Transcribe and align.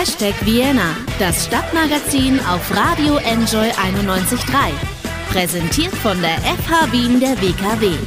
Hashtag 0.00 0.34
Vienna, 0.46 0.96
das 1.18 1.44
Stadtmagazin 1.44 2.40
auf 2.48 2.74
Radio 2.74 3.18
Enjoy 3.18 3.68
91.3. 3.68 4.70
Präsentiert 5.30 5.94
von 5.94 6.18
der 6.22 6.38
FH 6.38 6.90
Wien 6.90 7.20
der 7.20 7.38
WKW. 7.38 7.98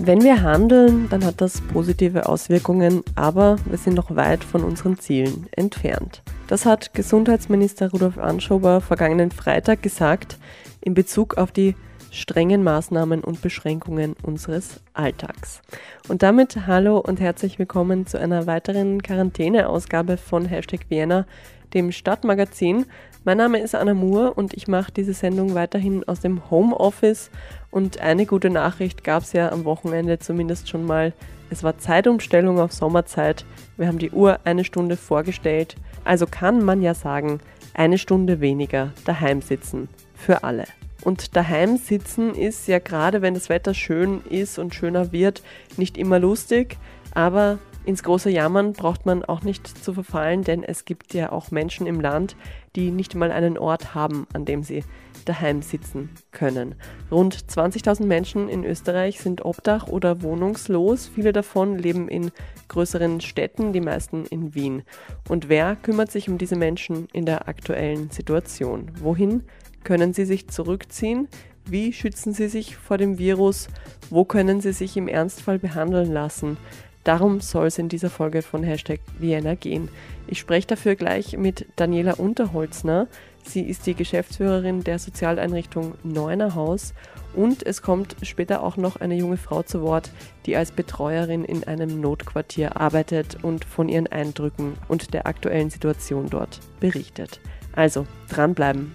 Wenn 0.00 0.24
wir 0.24 0.42
handeln, 0.42 1.08
dann 1.08 1.24
hat 1.24 1.40
das 1.40 1.60
positive 1.60 2.28
Auswirkungen, 2.28 3.04
aber 3.14 3.58
wir 3.64 3.78
sind 3.78 3.94
noch 3.94 4.16
weit 4.16 4.42
von 4.42 4.64
unseren 4.64 4.98
Zielen 4.98 5.46
entfernt. 5.52 6.22
Das 6.48 6.66
hat 6.66 6.94
Gesundheitsminister 6.94 7.92
Rudolf 7.92 8.18
Anschober 8.18 8.80
vergangenen 8.80 9.30
Freitag 9.30 9.84
gesagt 9.84 10.36
in 10.80 10.94
Bezug 10.94 11.38
auf 11.38 11.52
die 11.52 11.76
strengen 12.10 12.62
Maßnahmen 12.62 13.22
und 13.22 13.42
Beschränkungen 13.42 14.14
unseres 14.22 14.80
Alltags. 14.94 15.62
Und 16.08 16.22
damit 16.22 16.66
hallo 16.66 16.98
und 16.98 17.20
herzlich 17.20 17.58
willkommen 17.58 18.06
zu 18.06 18.18
einer 18.18 18.46
weiteren 18.46 19.02
Quarantäneausgabe 19.02 20.16
von 20.16 20.46
Hashtag 20.46 20.80
Vienna, 20.88 21.26
dem 21.74 21.92
Stadtmagazin. 21.92 22.86
Mein 23.24 23.38
Name 23.38 23.60
ist 23.60 23.74
Anna 23.74 23.94
Moore 23.94 24.32
und 24.32 24.54
ich 24.54 24.68
mache 24.68 24.92
diese 24.92 25.12
Sendung 25.12 25.54
weiterhin 25.54 26.06
aus 26.08 26.20
dem 26.20 26.50
Homeoffice. 26.50 27.30
Und 27.70 28.00
eine 28.00 28.26
gute 28.26 28.50
Nachricht 28.50 29.04
gab 29.04 29.22
es 29.22 29.32
ja 29.32 29.52
am 29.52 29.64
Wochenende 29.64 30.18
zumindest 30.18 30.68
schon 30.68 30.84
mal. 30.84 31.12
Es 31.50 31.62
war 31.62 31.78
Zeitumstellung 31.78 32.58
auf 32.58 32.72
Sommerzeit. 32.72 33.44
Wir 33.76 33.86
haben 33.86 33.98
die 33.98 34.10
Uhr 34.10 34.40
eine 34.44 34.64
Stunde 34.64 34.96
vorgestellt. 34.96 35.76
Also 36.04 36.26
kann 36.26 36.64
man 36.64 36.80
ja 36.82 36.94
sagen, 36.94 37.40
eine 37.74 37.98
Stunde 37.98 38.40
weniger 38.40 38.92
daheim 39.04 39.42
sitzen. 39.42 39.88
Für 40.14 40.42
alle. 40.42 40.64
Und 41.04 41.36
daheim 41.36 41.76
sitzen 41.76 42.34
ist 42.34 42.66
ja 42.68 42.78
gerade, 42.78 43.22
wenn 43.22 43.34
das 43.34 43.48
Wetter 43.48 43.74
schön 43.74 44.20
ist 44.28 44.58
und 44.58 44.74
schöner 44.74 45.12
wird, 45.12 45.42
nicht 45.76 45.96
immer 45.96 46.18
lustig. 46.18 46.76
Aber 47.14 47.58
ins 47.84 48.02
große 48.02 48.28
Jammern 48.30 48.74
braucht 48.74 49.06
man 49.06 49.24
auch 49.24 49.42
nicht 49.42 49.66
zu 49.66 49.94
verfallen, 49.94 50.44
denn 50.44 50.62
es 50.62 50.84
gibt 50.84 51.14
ja 51.14 51.32
auch 51.32 51.50
Menschen 51.50 51.86
im 51.86 52.00
Land, 52.00 52.36
die 52.76 52.90
nicht 52.90 53.14
mal 53.14 53.32
einen 53.32 53.56
Ort 53.56 53.94
haben, 53.94 54.26
an 54.34 54.44
dem 54.44 54.62
sie 54.62 54.84
daheim 55.24 55.62
sitzen 55.62 56.10
können. 56.30 56.74
Rund 57.10 57.36
20.000 57.36 58.04
Menschen 58.04 58.48
in 58.48 58.64
Österreich 58.64 59.20
sind 59.20 59.44
obdach 59.44 59.88
oder 59.88 60.22
wohnungslos. 60.22 61.10
Viele 61.14 61.32
davon 61.32 61.78
leben 61.78 62.08
in 62.08 62.30
größeren 62.68 63.20
Städten, 63.20 63.72
die 63.72 63.80
meisten 63.80 64.26
in 64.26 64.54
Wien. 64.54 64.82
Und 65.28 65.48
wer 65.48 65.76
kümmert 65.76 66.10
sich 66.10 66.28
um 66.28 66.38
diese 66.38 66.56
Menschen 66.56 67.08
in 67.12 67.24
der 67.24 67.48
aktuellen 67.48 68.10
Situation? 68.10 68.90
Wohin 69.00 69.44
können 69.84 70.12
sie 70.12 70.24
sich 70.24 70.48
zurückziehen? 70.48 71.28
Wie 71.66 71.92
schützen 71.92 72.32
sie 72.32 72.48
sich 72.48 72.76
vor 72.76 72.98
dem 72.98 73.18
Virus? 73.18 73.68
Wo 74.10 74.24
können 74.24 74.60
sie 74.60 74.72
sich 74.72 74.96
im 74.96 75.08
Ernstfall 75.08 75.58
behandeln 75.58 76.12
lassen? 76.12 76.56
Darum 77.04 77.40
soll 77.40 77.68
es 77.68 77.78
in 77.78 77.88
dieser 77.88 78.10
Folge 78.10 78.42
von 78.42 78.62
Hashtag 78.62 79.00
Vienna 79.18 79.54
gehen. 79.54 79.88
Ich 80.26 80.38
spreche 80.38 80.66
dafür 80.66 80.94
gleich 80.94 81.38
mit 81.38 81.66
Daniela 81.76 82.14
Unterholzner. 82.14 83.06
Sie 83.44 83.62
ist 83.62 83.86
die 83.86 83.94
Geschäftsführerin 83.94 84.84
der 84.84 84.98
Sozialeinrichtung 84.98 85.94
Neuner 86.02 86.54
Haus 86.54 86.92
und 87.34 87.64
es 87.66 87.80
kommt 87.80 88.16
später 88.22 88.62
auch 88.62 88.76
noch 88.76 88.96
eine 88.96 89.14
junge 89.14 89.38
Frau 89.38 89.62
zu 89.62 89.80
Wort, 89.80 90.10
die 90.44 90.56
als 90.56 90.70
Betreuerin 90.70 91.44
in 91.44 91.64
einem 91.64 92.00
Notquartier 92.00 92.78
arbeitet 92.78 93.42
und 93.42 93.64
von 93.64 93.88
ihren 93.88 94.06
Eindrücken 94.06 94.74
und 94.88 95.14
der 95.14 95.26
aktuellen 95.26 95.70
Situation 95.70 96.28
dort 96.28 96.60
berichtet. 96.80 97.40
Also 97.72 98.06
dranbleiben. 98.28 98.92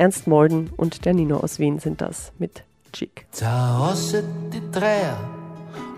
Ernst 0.00 0.26
Molden 0.26 0.70
und 0.78 1.04
der 1.04 1.12
Nino 1.12 1.36
aus 1.36 1.58
Wien 1.58 1.78
sind 1.78 2.00
das 2.00 2.32
mit 2.38 2.64
Chick. 2.90 3.26
Zerrosset 3.32 4.24
die 4.50 4.62
Dreier 4.72 5.18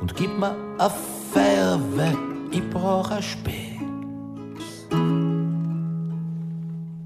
und 0.01 0.17
gib 0.17 0.37
mir 0.41 0.57
a 0.79 0.89
Feuerwerk, 0.89 2.19
ich 2.51 2.69
brauch 2.71 3.13
a 3.13 3.23
Spee. 3.23 3.79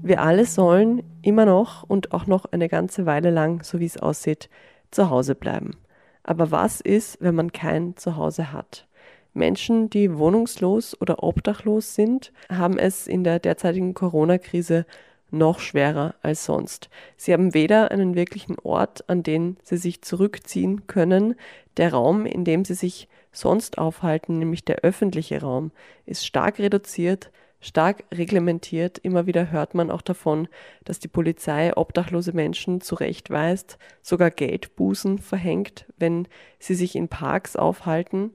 Wir 0.01 0.23
alle 0.23 0.47
sollen 0.47 1.03
immer 1.21 1.45
noch 1.45 1.83
und 1.83 2.13
auch 2.13 2.25
noch 2.25 2.45
eine 2.45 2.67
ganze 2.67 3.05
Weile 3.05 3.29
lang, 3.29 3.61
so 3.63 3.79
wie 3.79 3.85
es 3.85 3.97
aussieht, 3.97 4.49
zu 4.89 5.11
Hause 5.11 5.35
bleiben. 5.35 5.77
Aber 6.23 6.49
was 6.49 6.81
ist, 6.81 7.21
wenn 7.21 7.35
man 7.35 7.51
kein 7.51 7.95
Zuhause 7.95 8.51
hat? 8.51 8.87
Menschen, 9.35 9.91
die 9.91 10.17
wohnungslos 10.17 10.99
oder 10.99 11.21
obdachlos 11.21 11.93
sind, 11.93 12.33
haben 12.49 12.79
es 12.79 13.05
in 13.05 13.23
der 13.23 13.37
derzeitigen 13.37 13.93
Corona-Krise 13.93 14.87
noch 15.29 15.59
schwerer 15.59 16.15
als 16.21 16.45
sonst. 16.45 16.89
Sie 17.15 17.33
haben 17.33 17.53
weder 17.53 17.91
einen 17.91 18.15
wirklichen 18.15 18.57
Ort, 18.59 19.09
an 19.09 19.23
den 19.23 19.57
sie 19.63 19.77
sich 19.77 20.01
zurückziehen 20.01 20.87
können, 20.87 21.35
der 21.77 21.93
Raum, 21.93 22.25
in 22.25 22.45
dem 22.45 22.65
sie 22.65 22.73
sich 22.73 23.07
sonst 23.31 23.77
aufhalten, 23.77 24.39
nämlich 24.39 24.65
der 24.65 24.77
öffentliche 24.77 25.41
Raum, 25.41 25.71
ist 26.05 26.25
stark 26.25 26.59
reduziert, 26.59 27.31
stark 27.59 28.03
reglementiert. 28.13 28.97
Immer 28.99 29.25
wieder 29.25 29.51
hört 29.51 29.73
man 29.73 29.91
auch 29.91 30.01
davon, 30.01 30.47
dass 30.85 30.99
die 30.99 31.07
Polizei 31.07 31.75
obdachlose 31.75 32.33
Menschen 32.33 32.81
zurechtweist, 32.81 33.77
sogar 34.01 34.31
Geldbußen 34.31 35.19
verhängt, 35.19 35.85
wenn 35.97 36.27
sie 36.59 36.75
sich 36.75 36.95
in 36.95 37.07
Parks 37.07 37.55
aufhalten. 37.55 38.33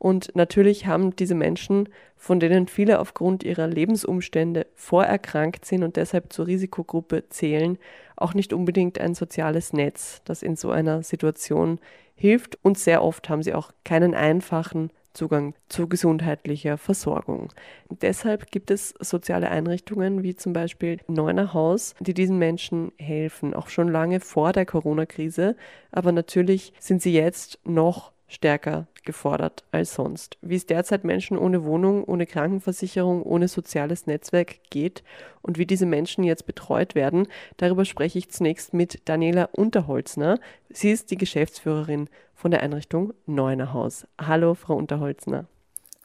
Und 0.00 0.34
natürlich 0.34 0.86
haben 0.86 1.14
diese 1.14 1.34
Menschen, 1.34 1.90
von 2.16 2.40
denen 2.40 2.68
viele 2.68 3.00
aufgrund 3.00 3.44
ihrer 3.44 3.66
Lebensumstände 3.66 4.66
vorerkrankt 4.74 5.66
sind 5.66 5.84
und 5.84 5.96
deshalb 5.96 6.32
zur 6.32 6.46
Risikogruppe 6.46 7.28
zählen, 7.28 7.76
auch 8.16 8.32
nicht 8.32 8.54
unbedingt 8.54 8.98
ein 8.98 9.14
soziales 9.14 9.74
Netz, 9.74 10.22
das 10.24 10.42
in 10.42 10.56
so 10.56 10.70
einer 10.70 11.02
Situation 11.02 11.80
hilft. 12.14 12.58
Und 12.62 12.78
sehr 12.78 13.04
oft 13.04 13.28
haben 13.28 13.42
sie 13.42 13.52
auch 13.52 13.72
keinen 13.84 14.14
einfachen 14.14 14.90
Zugang 15.12 15.54
zu 15.68 15.86
gesundheitlicher 15.86 16.78
Versorgung. 16.78 17.52
Deshalb 17.90 18.50
gibt 18.50 18.70
es 18.70 18.94
soziale 19.00 19.50
Einrichtungen 19.50 20.22
wie 20.22 20.34
zum 20.34 20.54
Beispiel 20.54 21.00
Neuner 21.08 21.52
Haus, 21.52 21.94
die 22.00 22.14
diesen 22.14 22.38
Menschen 22.38 22.92
helfen, 22.96 23.52
auch 23.52 23.68
schon 23.68 23.88
lange 23.88 24.20
vor 24.20 24.52
der 24.54 24.64
Corona-Krise. 24.64 25.56
Aber 25.92 26.12
natürlich 26.12 26.72
sind 26.78 27.02
sie 27.02 27.12
jetzt 27.12 27.58
noch 27.64 28.12
stärker 28.30 28.86
gefordert 29.04 29.64
als 29.72 29.94
sonst. 29.94 30.38
Wie 30.40 30.54
es 30.54 30.64
derzeit 30.64 31.04
Menschen 31.04 31.36
ohne 31.36 31.64
Wohnung, 31.64 32.04
ohne 32.04 32.26
Krankenversicherung, 32.26 33.22
ohne 33.22 33.48
soziales 33.48 34.06
Netzwerk 34.06 34.70
geht 34.70 35.02
und 35.42 35.58
wie 35.58 35.66
diese 35.66 35.86
Menschen 35.86 36.22
jetzt 36.24 36.46
betreut 36.46 36.94
werden, 36.94 37.26
darüber 37.56 37.84
spreche 37.84 38.18
ich 38.18 38.30
zunächst 38.30 38.72
mit 38.72 39.08
Daniela 39.08 39.48
Unterholzner. 39.52 40.38
Sie 40.68 40.90
ist 40.90 41.10
die 41.10 41.18
Geschäftsführerin 41.18 42.08
von 42.34 42.50
der 42.50 42.62
Einrichtung 42.62 43.12
Neuner 43.26 43.72
Haus. 43.72 44.06
Hallo, 44.18 44.54
Frau 44.54 44.76
Unterholzner. 44.76 45.46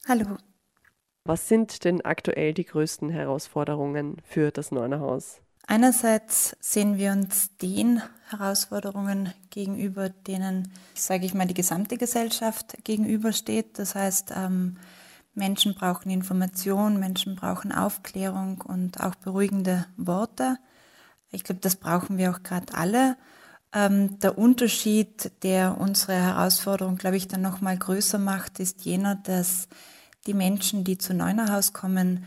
Hallo. 0.07 0.37
Was 1.25 1.47
sind 1.47 1.85
denn 1.85 2.01
aktuell 2.01 2.53
die 2.53 2.65
größten 2.65 3.09
Herausforderungen 3.09 4.17
für 4.23 4.51
das 4.51 4.71
Neuner 4.71 4.99
Haus? 4.99 5.41
Einerseits 5.67 6.55
sehen 6.59 6.97
wir 6.97 7.11
uns 7.11 7.55
den 7.57 8.01
Herausforderungen 8.29 9.33
gegenüber, 9.49 10.09
denen, 10.09 10.71
sage 10.93 11.25
ich 11.25 11.33
mal, 11.33 11.47
die 11.47 11.53
gesamte 11.53 11.97
Gesellschaft 11.97 12.77
gegenübersteht. 12.83 13.79
Das 13.79 13.95
heißt, 13.95 14.31
ähm, 14.35 14.77
Menschen 15.33 15.75
brauchen 15.75 16.09
Information, 16.09 16.99
Menschen 16.99 17.35
brauchen 17.35 17.71
Aufklärung 17.71 18.61
und 18.61 18.99
auch 19.01 19.15
beruhigende 19.15 19.85
Worte. 19.97 20.57
Ich 21.31 21.43
glaube, 21.43 21.61
das 21.61 21.75
brauchen 21.75 22.17
wir 22.17 22.31
auch 22.31 22.43
gerade 22.43 22.73
alle. 22.73 23.17
Ähm, 23.73 24.19
der 24.19 24.37
Unterschied, 24.37 25.31
der 25.43 25.77
unsere 25.79 26.13
Herausforderung, 26.13 26.95
glaube 26.95 27.17
ich, 27.17 27.27
dann 27.27 27.41
nochmal 27.41 27.77
größer 27.77 28.19
macht, 28.19 28.59
ist 28.59 28.85
jener, 28.85 29.15
dass 29.15 29.67
die 30.27 30.33
Menschen, 30.33 30.83
die 30.83 30.97
zu 30.97 31.13
Neunerhaus 31.13 31.73
kommen, 31.73 32.25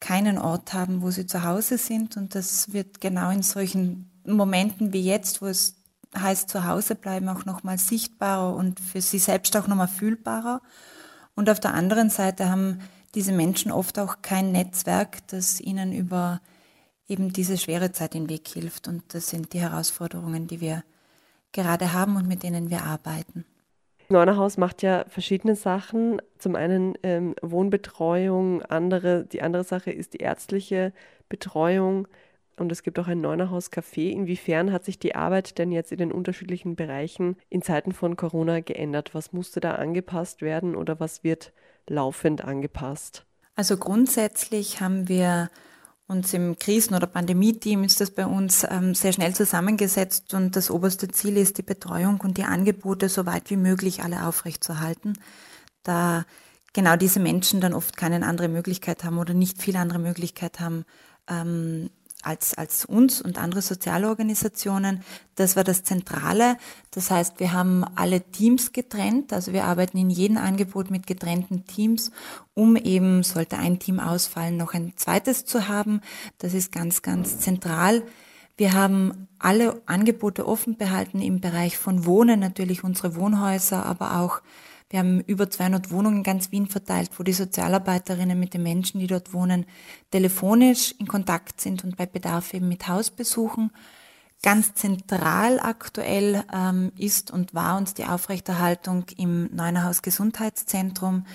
keinen 0.00 0.38
Ort 0.38 0.72
haben, 0.74 1.02
wo 1.02 1.10
sie 1.10 1.26
zu 1.26 1.42
Hause 1.44 1.78
sind. 1.78 2.16
Und 2.16 2.34
das 2.34 2.72
wird 2.72 3.00
genau 3.00 3.30
in 3.30 3.42
solchen 3.42 4.10
Momenten 4.24 4.92
wie 4.92 5.02
jetzt, 5.02 5.42
wo 5.42 5.46
es 5.46 5.76
heißt 6.16 6.48
zu 6.48 6.64
Hause 6.64 6.94
bleiben, 6.94 7.28
auch 7.28 7.44
nochmal 7.44 7.78
sichtbarer 7.78 8.54
und 8.54 8.80
für 8.80 9.00
sie 9.00 9.18
selbst 9.18 9.56
auch 9.56 9.66
nochmal 9.66 9.88
fühlbarer. 9.88 10.62
Und 11.34 11.50
auf 11.50 11.60
der 11.60 11.74
anderen 11.74 12.10
Seite 12.10 12.48
haben 12.48 12.80
diese 13.14 13.32
Menschen 13.32 13.70
oft 13.70 13.98
auch 13.98 14.22
kein 14.22 14.52
Netzwerk, 14.52 15.26
das 15.28 15.60
ihnen 15.60 15.92
über 15.92 16.40
eben 17.08 17.32
diese 17.32 17.56
schwere 17.56 17.92
Zeit 17.92 18.14
den 18.14 18.28
Weg 18.28 18.48
hilft. 18.48 18.88
Und 18.88 19.02
das 19.14 19.28
sind 19.28 19.52
die 19.52 19.60
Herausforderungen, 19.60 20.46
die 20.46 20.60
wir 20.60 20.84
gerade 21.52 21.92
haben 21.92 22.16
und 22.16 22.28
mit 22.28 22.42
denen 22.42 22.70
wir 22.70 22.84
arbeiten. 22.84 23.44
Neunerhaus 24.10 24.56
macht 24.56 24.82
ja 24.82 25.04
verschiedene 25.08 25.54
Sachen. 25.54 26.22
Zum 26.38 26.56
einen 26.56 26.94
ähm, 27.02 27.34
Wohnbetreuung, 27.42 28.62
andere, 28.62 29.24
die 29.24 29.42
andere 29.42 29.64
Sache 29.64 29.90
ist 29.90 30.14
die 30.14 30.18
ärztliche 30.18 30.92
Betreuung 31.28 32.08
und 32.56 32.72
es 32.72 32.82
gibt 32.82 32.98
auch 32.98 33.06
ein 33.06 33.20
Neunerhaus 33.20 33.70
Café. 33.70 34.10
Inwiefern 34.10 34.72
hat 34.72 34.84
sich 34.84 34.98
die 34.98 35.14
Arbeit 35.14 35.58
denn 35.58 35.72
jetzt 35.72 35.92
in 35.92 35.98
den 35.98 36.12
unterschiedlichen 36.12 36.74
Bereichen 36.74 37.36
in 37.48 37.62
Zeiten 37.62 37.92
von 37.92 38.16
Corona 38.16 38.60
geändert? 38.60 39.14
Was 39.14 39.32
musste 39.32 39.60
da 39.60 39.74
angepasst 39.74 40.42
werden 40.42 40.74
oder 40.74 40.98
was 41.00 41.22
wird 41.22 41.52
laufend 41.86 42.42
angepasst? 42.42 43.24
Also 43.54 43.76
grundsätzlich 43.76 44.80
haben 44.80 45.08
wir 45.08 45.50
uns 46.08 46.32
im 46.32 46.58
Krisen- 46.58 46.94
oder 46.94 47.06
Pandemie-Team 47.06 47.84
ist 47.84 48.00
das 48.00 48.10
bei 48.10 48.26
uns 48.26 48.66
ähm, 48.68 48.94
sehr 48.94 49.12
schnell 49.12 49.34
zusammengesetzt 49.34 50.32
und 50.32 50.56
das 50.56 50.70
oberste 50.70 51.08
Ziel 51.08 51.36
ist, 51.36 51.58
die 51.58 51.62
Betreuung 51.62 52.20
und 52.22 52.38
die 52.38 52.44
Angebote 52.44 53.10
so 53.10 53.26
weit 53.26 53.50
wie 53.50 53.56
möglich 53.56 54.02
alle 54.02 54.26
aufrechtzuerhalten. 54.26 55.18
Da 55.82 56.24
genau 56.72 56.96
diese 56.96 57.20
Menschen 57.20 57.60
dann 57.60 57.74
oft 57.74 57.96
keine 57.96 58.26
andere 58.26 58.48
Möglichkeit 58.48 59.04
haben 59.04 59.18
oder 59.18 59.34
nicht 59.34 59.60
viel 59.60 59.76
andere 59.76 59.98
Möglichkeit 59.98 60.60
haben, 60.60 60.86
ähm, 61.28 61.90
als, 62.22 62.54
als 62.54 62.84
uns 62.84 63.22
und 63.22 63.38
andere 63.38 63.62
soziale 63.62 64.08
Organisationen. 64.08 65.02
Das 65.36 65.54
war 65.56 65.64
das 65.64 65.84
Zentrale. 65.84 66.56
Das 66.90 67.10
heißt, 67.10 67.38
wir 67.38 67.52
haben 67.52 67.84
alle 67.94 68.20
Teams 68.20 68.72
getrennt. 68.72 69.32
Also 69.32 69.52
wir 69.52 69.64
arbeiten 69.64 69.98
in 69.98 70.10
jedem 70.10 70.36
Angebot 70.36 70.90
mit 70.90 71.06
getrennten 71.06 71.64
Teams, 71.66 72.10
um 72.54 72.76
eben, 72.76 73.22
sollte 73.22 73.58
ein 73.58 73.78
Team 73.78 74.00
ausfallen, 74.00 74.56
noch 74.56 74.74
ein 74.74 74.92
zweites 74.96 75.44
zu 75.44 75.68
haben. 75.68 76.00
Das 76.38 76.54
ist 76.54 76.72
ganz, 76.72 77.02
ganz 77.02 77.38
zentral. 77.38 78.02
Wir 78.58 78.72
haben 78.72 79.28
alle 79.38 79.80
Angebote 79.86 80.46
offen 80.46 80.76
behalten 80.76 81.22
im 81.22 81.40
Bereich 81.40 81.78
von 81.78 82.04
Wohnen, 82.04 82.40
natürlich 82.40 82.82
unsere 82.82 83.14
Wohnhäuser, 83.14 83.86
aber 83.86 84.18
auch 84.18 84.42
wir 84.90 84.98
haben 84.98 85.20
über 85.20 85.48
200 85.48 85.92
Wohnungen 85.92 86.18
in 86.18 86.22
ganz 86.24 86.50
Wien 86.50 86.66
verteilt, 86.66 87.10
wo 87.16 87.22
die 87.22 87.32
Sozialarbeiterinnen 87.34 88.38
mit 88.38 88.54
den 88.54 88.64
Menschen, 88.64 88.98
die 88.98 89.06
dort 89.06 89.32
wohnen, 89.32 89.64
telefonisch 90.10 90.92
in 90.98 91.06
Kontakt 91.06 91.60
sind 91.60 91.84
und 91.84 91.96
bei 91.96 92.06
Bedarf 92.06 92.52
eben 92.52 92.66
mit 92.68 92.88
Hausbesuchen. 92.88 93.70
Ganz 94.42 94.74
zentral 94.74 95.60
aktuell 95.60 96.42
ähm, 96.52 96.90
ist 96.98 97.30
und 97.30 97.54
war 97.54 97.76
uns 97.76 97.94
die 97.94 98.06
Aufrechterhaltung 98.06 99.04
im 99.16 99.54
Neunerhaus 99.54 100.02
Gesundheitszentrum. 100.02 101.26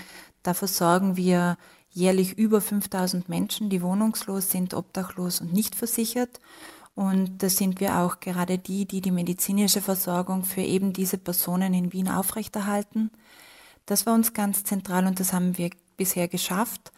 Da 0.42 0.54
versorgen 0.54 1.16
wir 1.16 1.58
jährlich 1.90 2.38
über 2.38 2.60
5000 2.60 3.30
Menschen, 3.30 3.70
die 3.70 3.82
wohnungslos 3.82 4.52
sind, 4.52 4.74
obdachlos 4.74 5.40
und 5.40 5.54
nicht 5.54 5.76
versichert. 5.76 6.42
Und 6.96 7.42
da 7.42 7.50
sind 7.50 7.80
wir 7.80 8.00
auch 8.00 8.20
gerade 8.20 8.60
die, 8.60 8.86
die 8.86 9.02
die 9.02 9.12
medizinische 9.12 9.82
Versorgung 9.82 10.44
für 10.44 10.62
eben 10.62 10.94
diese 10.94 11.18
Personen 11.18 11.74
in 11.74 11.92
Wien 11.92 12.08
aufrechterhalten. 12.08 13.10
Das 13.86 14.06
war 14.06 14.14
uns 14.14 14.34
ganz 14.34 14.64
zentral 14.64 15.08
und 15.08 15.20
das 15.20 15.34
haben 15.34 15.58
wir 15.58 15.72
bisher 15.98 16.28
geschafft. 16.28 16.92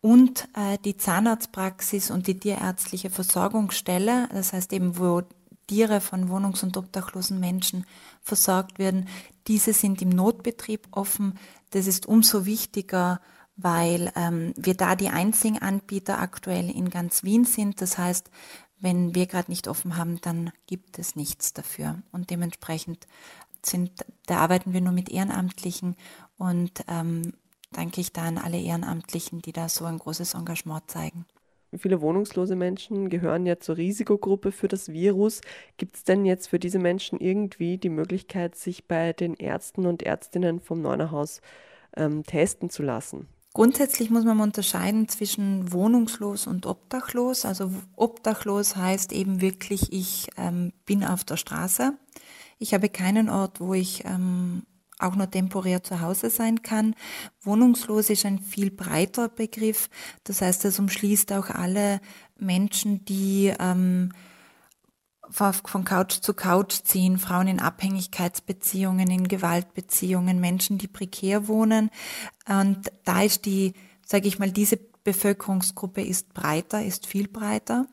Und 0.00 0.48
äh, 0.54 0.78
die 0.84 0.96
Zahnarztpraxis 0.96 2.10
und 2.10 2.26
die 2.26 2.38
tierärztliche 2.38 3.10
Versorgungsstelle, 3.10 4.28
das 4.32 4.52
heißt 4.52 4.72
eben, 4.72 4.98
wo 4.98 5.22
Tiere 5.66 6.00
von 6.00 6.28
wohnungs- 6.28 6.62
und 6.62 6.76
obdachlosen 6.76 7.40
Menschen 7.40 7.84
versorgt 8.22 8.78
werden, 8.78 9.08
diese 9.46 9.72
sind 9.72 10.00
im 10.02 10.10
Notbetrieb 10.10 10.86
offen. 10.92 11.38
Das 11.70 11.86
ist 11.86 12.06
umso 12.06 12.46
wichtiger, 12.46 13.20
weil 13.56 14.12
ähm, 14.14 14.54
wir 14.56 14.74
da 14.74 14.94
die 14.94 15.08
einzigen 15.08 15.58
Anbieter 15.58 16.20
aktuell 16.20 16.70
in 16.70 16.90
ganz 16.90 17.24
Wien 17.24 17.44
sind. 17.44 17.80
Das 17.80 17.98
heißt, 17.98 18.30
wenn 18.80 19.14
wir 19.14 19.26
gerade 19.26 19.50
nicht 19.50 19.68
offen 19.68 19.96
haben, 19.96 20.20
dann 20.20 20.50
gibt 20.66 20.98
es 20.98 21.16
nichts 21.16 21.52
dafür. 21.52 22.02
Und 22.12 22.30
dementsprechend 22.30 23.06
sind, 23.64 24.04
da 24.26 24.38
arbeiten 24.38 24.72
wir 24.72 24.80
nur 24.80 24.92
mit 24.92 25.10
Ehrenamtlichen 25.10 25.96
und 26.36 26.84
ähm, 26.88 27.32
danke 27.72 28.00
ich 28.00 28.12
da 28.12 28.22
an 28.22 28.38
alle 28.38 28.60
Ehrenamtlichen, 28.60 29.42
die 29.42 29.52
da 29.52 29.68
so 29.68 29.84
ein 29.84 29.98
großes 29.98 30.34
Engagement 30.34 30.90
zeigen. 30.90 31.26
Viele 31.76 32.00
wohnungslose 32.00 32.56
Menschen 32.56 33.10
gehören 33.10 33.44
ja 33.44 33.58
zur 33.58 33.76
Risikogruppe 33.76 34.52
für 34.52 34.68
das 34.68 34.90
Virus. 34.90 35.42
Gibt 35.76 35.96
es 35.96 36.04
denn 36.04 36.24
jetzt 36.24 36.48
für 36.48 36.58
diese 36.58 36.78
Menschen 36.78 37.20
irgendwie 37.20 37.76
die 37.76 37.90
Möglichkeit, 37.90 38.56
sich 38.56 38.86
bei 38.86 39.12
den 39.12 39.34
Ärzten 39.34 39.84
und 39.84 40.02
Ärztinnen 40.02 40.60
vom 40.60 40.80
Neunerhaus 40.80 41.42
ähm, 41.94 42.24
testen 42.24 42.70
zu 42.70 42.82
lassen? 42.82 43.28
Grundsätzlich 43.58 44.08
muss 44.10 44.24
man 44.24 44.38
unterscheiden 44.38 45.08
zwischen 45.08 45.72
wohnungslos 45.72 46.46
und 46.46 46.64
obdachlos. 46.64 47.44
Also 47.44 47.72
obdachlos 47.96 48.76
heißt 48.76 49.12
eben 49.12 49.40
wirklich, 49.40 49.92
ich 49.92 50.28
ähm, 50.36 50.72
bin 50.86 51.02
auf 51.02 51.24
der 51.24 51.36
Straße. 51.36 51.92
Ich 52.60 52.72
habe 52.72 52.88
keinen 52.88 53.28
Ort, 53.28 53.58
wo 53.58 53.74
ich 53.74 54.04
ähm, 54.04 54.62
auch 55.00 55.16
nur 55.16 55.28
temporär 55.28 55.82
zu 55.82 56.00
Hause 56.00 56.30
sein 56.30 56.62
kann. 56.62 56.94
Wohnungslos 57.40 58.10
ist 58.10 58.24
ein 58.26 58.38
viel 58.38 58.70
breiter 58.70 59.28
Begriff. 59.28 59.90
Das 60.22 60.40
heißt, 60.40 60.64
es 60.64 60.78
umschließt 60.78 61.32
auch 61.32 61.50
alle 61.50 62.00
Menschen, 62.38 63.04
die 63.06 63.52
ähm, 63.58 64.12
von 65.30 65.84
Couch 65.84 66.20
zu 66.20 66.34
Couch 66.34 66.82
ziehen, 66.84 67.18
Frauen 67.18 67.48
in 67.48 67.60
Abhängigkeitsbeziehungen, 67.60 69.10
in 69.10 69.28
Gewaltbeziehungen, 69.28 70.40
Menschen, 70.40 70.78
die 70.78 70.88
prekär 70.88 71.48
wohnen. 71.48 71.90
Und 72.48 72.90
da 73.04 73.22
ist 73.22 73.44
die, 73.44 73.74
sage 74.04 74.28
ich 74.28 74.38
mal, 74.38 74.50
diese 74.50 74.78
Bevölkerungsgruppe 75.04 76.02
ist 76.02 76.34
breiter, 76.34 76.84
ist 76.84 77.06
viel 77.06 77.28
breiter. 77.28 77.86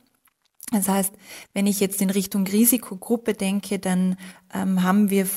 Das 0.72 0.90
heißt, 0.90 1.14
wenn 1.54 1.68
ich 1.68 1.80
jetzt 1.80 2.02
in 2.02 2.10
Richtung 2.10 2.48
Risikogruppe 2.48 3.34
denke, 3.34 3.80
dann 3.80 4.18
ähm, 4.54 4.84
haben 4.84 5.10
wir 5.10 5.28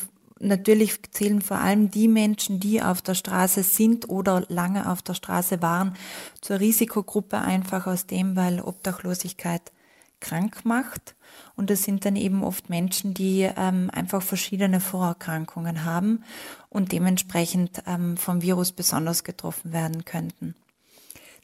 natürlich 0.41 1.00
zählen 1.11 1.43
vor 1.43 1.59
allem 1.59 1.91
die 1.91 2.09
Menschen, 2.09 2.61
die 2.61 2.83
auf 2.83 3.03
der 3.03 3.15
Straße 3.15 3.62
sind 3.62 4.09
oder 4.09 4.45
lange 4.49 4.91
auf 4.91 5.03
der 5.03 5.15
Straße 5.15 5.61
waren, 5.62 5.95
zur 6.41 6.61
Risikogruppe 6.61 7.39
einfach 7.39 7.87
aus 7.87 8.06
dem, 8.06 8.37
weil 8.37 8.61
Obdachlosigkeit 8.61 9.73
krank 10.20 10.65
macht. 10.65 11.15
Und 11.56 11.70
das 11.70 11.82
sind 11.82 12.05
dann 12.05 12.17
eben 12.17 12.43
oft 12.43 12.70
Menschen, 12.70 13.15
die 13.15 13.49
ähm, 13.56 13.91
einfach 13.93 14.23
verschiedene 14.23 14.81
Vorerkrankungen 14.81 15.85
haben 15.85 16.25
und 16.69 16.93
dementsprechend 16.93 17.82
ähm, 17.87 18.17
vom 18.17 18.43
Virus 18.43 18.73
besonders 18.73 19.25
getroffen 19.25 19.73
werden 19.73 20.05
könnten. 20.05 20.55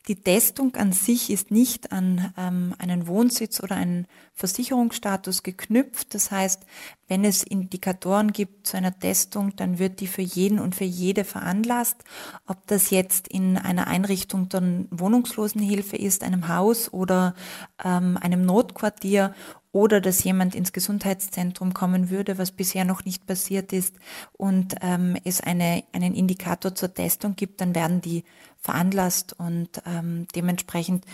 Die 0.06 0.17
Testung 0.17 0.77
an 0.77 0.93
sich 0.93 1.31
ist 1.31 1.51
nicht 1.51 1.91
an 1.91 2.35
ähm, 2.37 2.75
einen 2.79 3.06
Wohnsitz 3.06 3.62
oder 3.62 3.77
einen 3.77 4.06
Versicherungsstatus 4.35 5.43
geknüpft. 5.43 6.15
Das 6.15 6.31
heißt, 6.31 6.67
wenn 7.09 7.25
es 7.25 7.43
Indikatoren 7.43 8.33
gibt 8.33 8.67
zu 8.67 8.77
einer 8.77 8.99
Testung, 8.99 9.56
dann 9.56 9.79
wird 9.79 10.01
die 10.01 10.06
für 10.06 10.21
jeden 10.21 10.59
und 10.59 10.75
für 10.75 10.85
jede 10.85 11.25
veranlasst. 11.25 12.05
Ob 12.47 12.67
das 12.67 12.91
jetzt 12.91 13.29
in 13.29 13.56
einer 13.56 13.87
Einrichtung 13.87 14.51
der 14.51 14.85
Wohnungslosenhilfe 14.91 15.97
ist, 15.97 16.23
einem 16.23 16.49
Haus 16.49 16.93
oder 16.93 17.35
ähm, 17.83 18.19
einem 18.21 18.45
Notquartier 18.45 19.35
oder 19.75 20.00
dass 20.00 20.23
jemand 20.23 20.55
ins 20.55 20.73
Gesundheitszentrum 20.73 21.75
kommen 21.75 22.09
würde, 22.09 22.38
was 22.38 22.53
bisher 22.53 22.85
noch 22.85 23.05
nicht 23.05 23.26
passiert 23.26 23.73
ist 23.73 23.97
und 24.32 24.76
ähm, 24.82 25.17
es 25.25 25.41
eine, 25.41 25.82
einen 25.93 26.15
Indikator 26.15 26.76
zur 26.76 26.94
Testung 26.94 27.35
gibt, 27.35 27.61
dann 27.61 27.75
werden 27.75 28.00
die 28.00 28.23
veranlasst 28.61 29.35
und 29.37 29.82
ähm, 29.85 30.29
dementsprechend 30.37 31.05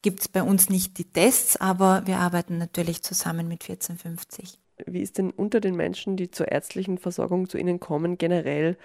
gibt 0.00 0.20
es 0.20 0.28
bei 0.28 0.44
uns 0.44 0.70
nicht 0.70 0.96
die 0.98 1.06
Tests, 1.06 1.56
aber 1.56 2.02
wir 2.06 2.18
arbeiten 2.18 2.56
natürlich 2.56 3.02
zusammen 3.02 3.48
mit 3.48 3.62
1450. 3.68 4.60
Wie 4.86 5.02
ist 5.02 5.18
denn 5.18 5.30
unter 5.30 5.58
den 5.58 5.74
Menschen, 5.74 6.16
die 6.16 6.30
zur 6.30 6.52
ärztlichen 6.52 6.98
Versorgung 6.98 7.48
zu 7.48 7.58
Ihnen 7.58 7.80
kommen, 7.80 8.16
generell 8.16 8.76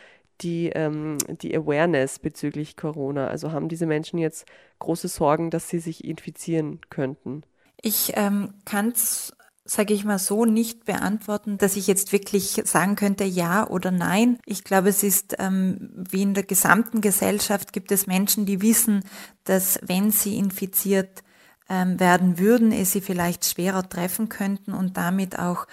die, 0.42 0.70
ähm, 0.70 1.20
die 1.42 1.56
Awareness 1.56 2.18
bezüglich 2.18 2.78
Corona? 2.78 3.28
Also 3.28 3.51
haben 3.51 3.70
diese 3.70 3.86
Menschen 3.86 4.18
jetzt 4.18 4.48
große 4.80 5.08
Sorgen, 5.08 5.51
dass 5.51 5.70
sie 5.70 5.80
sich 5.80 6.03
infizieren 6.03 6.80
könnten? 6.89 7.44
Ich 7.81 8.13
ähm, 8.15 8.53
kann 8.65 8.89
es, 8.89 9.33
sage 9.65 9.93
ich 9.93 10.03
mal 10.03 10.19
so, 10.19 10.45
nicht 10.45 10.86
beantworten, 10.86 11.57
dass 11.57 11.75
ich 11.75 11.88
jetzt 11.88 12.12
wirklich 12.12 12.62
sagen 12.65 12.95
könnte 12.95 13.24
ja 13.24 13.67
oder 13.67 13.91
nein. 13.91 14.39
Ich 14.45 14.63
glaube, 14.63 14.89
es 14.89 15.03
ist 15.03 15.36
ähm, 15.39 15.91
wie 16.09 16.24
in 16.24 16.33
der 16.33 16.43
gesamten 16.43 17.01
Gesellschaft 17.01 17.74
gibt 17.74 17.91
es 17.91 18.07
Menschen, 18.07 18.45
die 18.45 18.62
wissen, 18.62 19.03
dass 19.43 19.79
wenn 19.83 20.12
sie 20.12 20.38
infiziert 20.38 21.24
ähm, 21.69 22.00
werden 22.00 22.39
würden, 22.39 22.71
es 22.71 22.91
sie 22.91 23.01
vielleicht 23.01 23.45
schwerer 23.45 23.88
treffen 23.88 24.27
könnten 24.27 24.74
und 24.74 24.98
damit 24.98 25.38
auch 25.38 25.67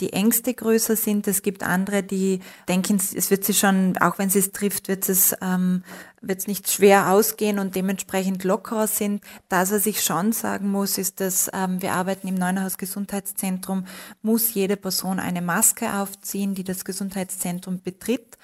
die 0.00 0.12
Ängste 0.12 0.54
größer 0.54 0.96
sind. 0.96 1.28
Es 1.28 1.42
gibt 1.42 1.62
andere, 1.62 2.02
die 2.02 2.40
denken, 2.68 2.96
es 2.96 3.30
wird 3.30 3.44
sie 3.44 3.54
schon, 3.54 3.96
auch 3.98 4.18
wenn 4.18 4.30
sie 4.30 4.38
es 4.38 4.52
trifft, 4.52 4.88
wird 4.88 5.08
es 5.08 5.36
ähm, 5.40 5.82
wird 6.28 6.40
es 6.40 6.46
nicht 6.46 6.70
schwer 6.70 7.10
ausgehen 7.10 7.58
und 7.58 7.74
dementsprechend 7.74 8.44
lockerer 8.44 8.86
sind. 8.86 9.22
Das, 9.48 9.70
was 9.70 9.86
ich 9.86 10.02
schon 10.02 10.32
sagen 10.32 10.70
muss, 10.70 10.98
ist, 10.98 11.20
dass 11.20 11.50
ähm, 11.52 11.82
wir 11.82 11.92
arbeiten 11.92 12.28
im 12.28 12.34
Neunerhaus 12.34 12.78
Gesundheitszentrum, 12.78 13.86
muss 14.22 14.54
jede 14.54 14.76
Person 14.76 15.20
eine 15.20 15.42
Maske 15.42 15.94
aufziehen, 15.94 16.54
die 16.54 16.64
das 16.64 16.84
Gesundheitszentrum 16.84 17.80
betritt 17.82 18.38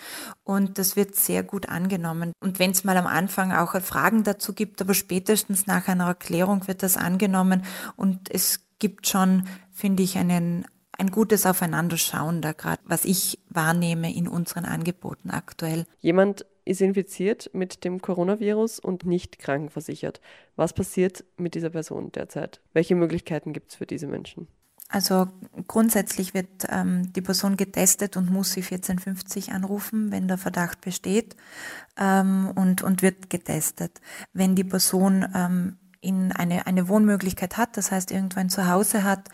und 0.44 0.78
das 0.78 0.96
wird 0.96 1.16
sehr 1.16 1.42
gut 1.42 1.68
angenommen. 1.68 2.32
Und 2.40 2.58
wenn 2.58 2.70
es 2.70 2.84
mal 2.84 2.96
am 2.96 3.06
Anfang 3.06 3.52
auch 3.52 3.80
Fragen 3.80 4.24
dazu 4.24 4.52
gibt, 4.52 4.80
aber 4.80 4.94
spätestens 4.94 5.66
nach 5.66 5.88
einer 5.88 6.06
Erklärung 6.06 6.66
wird 6.68 6.82
das 6.82 6.96
angenommen 6.96 7.64
und 7.96 8.30
es 8.30 8.60
gibt 8.78 9.06
schon, 9.06 9.46
finde 9.70 10.02
ich, 10.02 10.18
einen 10.18 10.66
ein 11.02 11.10
gutes 11.10 11.46
Aufeinanderschauen 11.46 12.42
da 12.42 12.52
gerade, 12.52 12.80
was 12.84 13.04
ich 13.04 13.40
wahrnehme 13.48 14.14
in 14.14 14.28
unseren 14.28 14.64
Angeboten 14.64 15.30
aktuell. 15.30 15.84
Jemand 16.00 16.46
ist 16.64 16.80
infiziert 16.80 17.50
mit 17.52 17.82
dem 17.82 18.00
Coronavirus 18.00 18.78
und 18.78 19.04
nicht 19.04 19.40
krankenversichert. 19.40 20.20
Was 20.54 20.72
passiert 20.72 21.24
mit 21.36 21.56
dieser 21.56 21.70
Person 21.70 22.12
derzeit? 22.12 22.60
Welche 22.72 22.94
Möglichkeiten 22.94 23.52
gibt 23.52 23.72
es 23.72 23.76
für 23.76 23.86
diese 23.86 24.06
Menschen? 24.06 24.46
Also 24.88 25.26
grundsätzlich 25.66 26.34
wird 26.34 26.66
ähm, 26.68 27.12
die 27.14 27.22
Person 27.22 27.56
getestet 27.56 28.16
und 28.16 28.30
muss 28.30 28.52
sie 28.52 28.60
1450 28.60 29.50
anrufen, 29.50 30.12
wenn 30.12 30.28
der 30.28 30.38
Verdacht 30.38 30.82
besteht 30.82 31.34
ähm, 31.96 32.52
und, 32.54 32.82
und 32.82 33.02
wird 33.02 33.28
getestet. 33.28 34.00
Wenn 34.34 34.54
die 34.54 34.64
Person 34.64 35.26
ähm, 35.34 35.78
in 36.02 36.32
eine, 36.32 36.66
eine 36.66 36.88
Wohnmöglichkeit 36.88 37.56
hat, 37.56 37.76
das 37.76 37.90
heißt 37.90 38.10
irgendwo 38.10 38.38
ein 38.40 38.50
Zuhause 38.50 39.04
hat, 39.04 39.28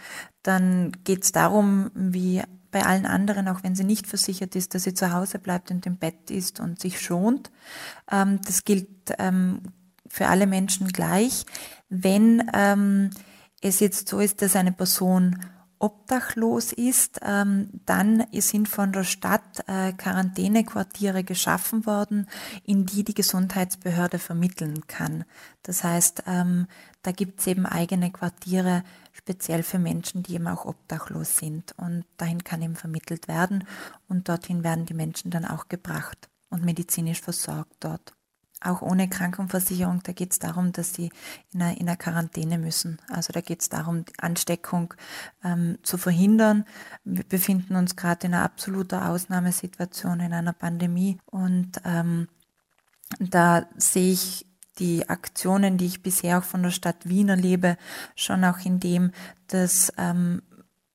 dann 0.49 0.93
geht 1.05 1.25
es 1.25 1.33
darum, 1.33 1.91
wie 1.95 2.43
bei 2.71 2.85
allen 2.85 3.07
anderen, 3.07 3.49
auch 3.49 3.63
wenn 3.63 3.75
sie 3.75 3.85
nicht 3.85 4.07
versichert 4.07 4.57
ist, 4.57 4.75
dass 4.75 4.85
sie 4.85 4.95
zu 4.95 5.13
Hause 5.13 5.39
bleibt 5.39 5.71
und 5.71 5.85
im 5.87 5.97
Bett 5.97 6.31
ist 6.31 6.61
und 6.61 6.81
sich 6.81 7.01
schont. 7.01 7.51
Ähm, 8.11 8.41
das 8.47 8.65
gilt 8.65 8.89
ähm, 9.19 9.61
für 10.07 10.29
alle 10.29 10.47
Menschen 10.47 10.89
gleich. 10.89 11.45
Wenn 11.91 12.51
ähm, 12.55 13.11
es 13.61 13.81
jetzt 13.81 14.09
so 14.09 14.21
ist, 14.21 14.43
dass 14.43 14.57
eine 14.57 14.73
Person 14.73 15.39
obdachlos 15.81 16.73
ist, 16.73 17.21
ähm, 17.23 17.69
dann 17.87 18.25
sind 18.33 18.69
von 18.69 18.93
der 18.93 19.05
Stadt 19.05 19.65
äh, 19.67 19.93
Quarantänequartiere 19.93 21.25
geschaffen 21.25 21.87
worden, 21.87 22.27
in 22.65 22.85
die 22.85 23.05
die 23.05 23.15
Gesundheitsbehörde 23.15 24.19
vermitteln 24.19 24.87
kann. 24.87 25.25
Das 25.63 25.85
heißt, 25.85 26.25
ähm, 26.27 26.67
da 27.03 27.13
gibt 27.13 27.41
es 27.41 27.47
eben 27.47 27.65
eigene 27.65 28.11
Quartiere 28.11 28.83
speziell 29.19 29.63
für 29.63 29.79
Menschen, 29.79 30.23
die 30.23 30.35
eben 30.35 30.49
auch 30.49 30.65
obdachlos 30.65 31.37
sind. 31.37 31.75
Und 31.77 32.05
dahin 32.17 32.45
kann 32.45 32.63
eben 32.63 32.77
vermittelt 32.77 33.29
werden 33.29 33.65
und 34.09 34.29
dorthin 34.29 34.65
werden 34.65 34.87
die 34.87 34.95
Menschen 34.95 35.31
dann 35.31 35.45
auch 35.45 35.69
gebracht 35.69 36.29
und 36.51 36.65
medizinisch 36.65 37.21
versorgt 37.21 37.77
dort 37.81 38.15
auch 38.61 38.83
ohne 38.83 39.09
Krankenversicherung, 39.09 40.03
da 40.03 40.13
geht 40.13 40.33
es 40.33 40.39
darum, 40.39 40.73
dass 40.73 40.95
sie 40.95 41.11
in 41.53 41.63
einer, 41.63 41.77
in 41.79 41.89
einer 41.89 41.97
Quarantäne 41.97 42.59
müssen. 42.59 42.99
Also 43.09 43.33
da 43.33 43.41
geht 43.41 43.63
es 43.63 43.69
darum, 43.69 44.05
die 44.05 44.19
Ansteckung 44.19 44.95
ähm, 45.45 45.79
zu 45.83 45.97
verhindern. 45.97 46.65
Wir 47.05 47.25
befinden 47.25 47.77
uns 47.77 47.95
gerade 47.95 48.27
in 48.27 48.35
einer 48.35 48.45
absoluten 48.45 48.97
Ausnahmesituation, 48.97 50.21
in 50.21 50.33
einer 50.33 50.53
Pandemie. 50.53 51.19
Und 51.27 51.81
ähm, 51.85 52.29
da 53.21 53.67
sehe 53.77 54.13
ich 54.13 54.48
die 54.79 55.09
Aktionen, 55.09 55.77
die 55.79 55.87
ich 55.87 56.03
bisher 56.03 56.39
auch 56.39 56.45
von 56.45 56.63
der 56.63 56.71
Stadt 56.71 57.09
Wien 57.09 57.29
erlebe, 57.29 57.77
schon 58.15 58.45
auch 58.45 58.65
in 58.65 58.81
dem, 58.81 59.13
dass 59.49 59.93
ähm, 59.99 60.43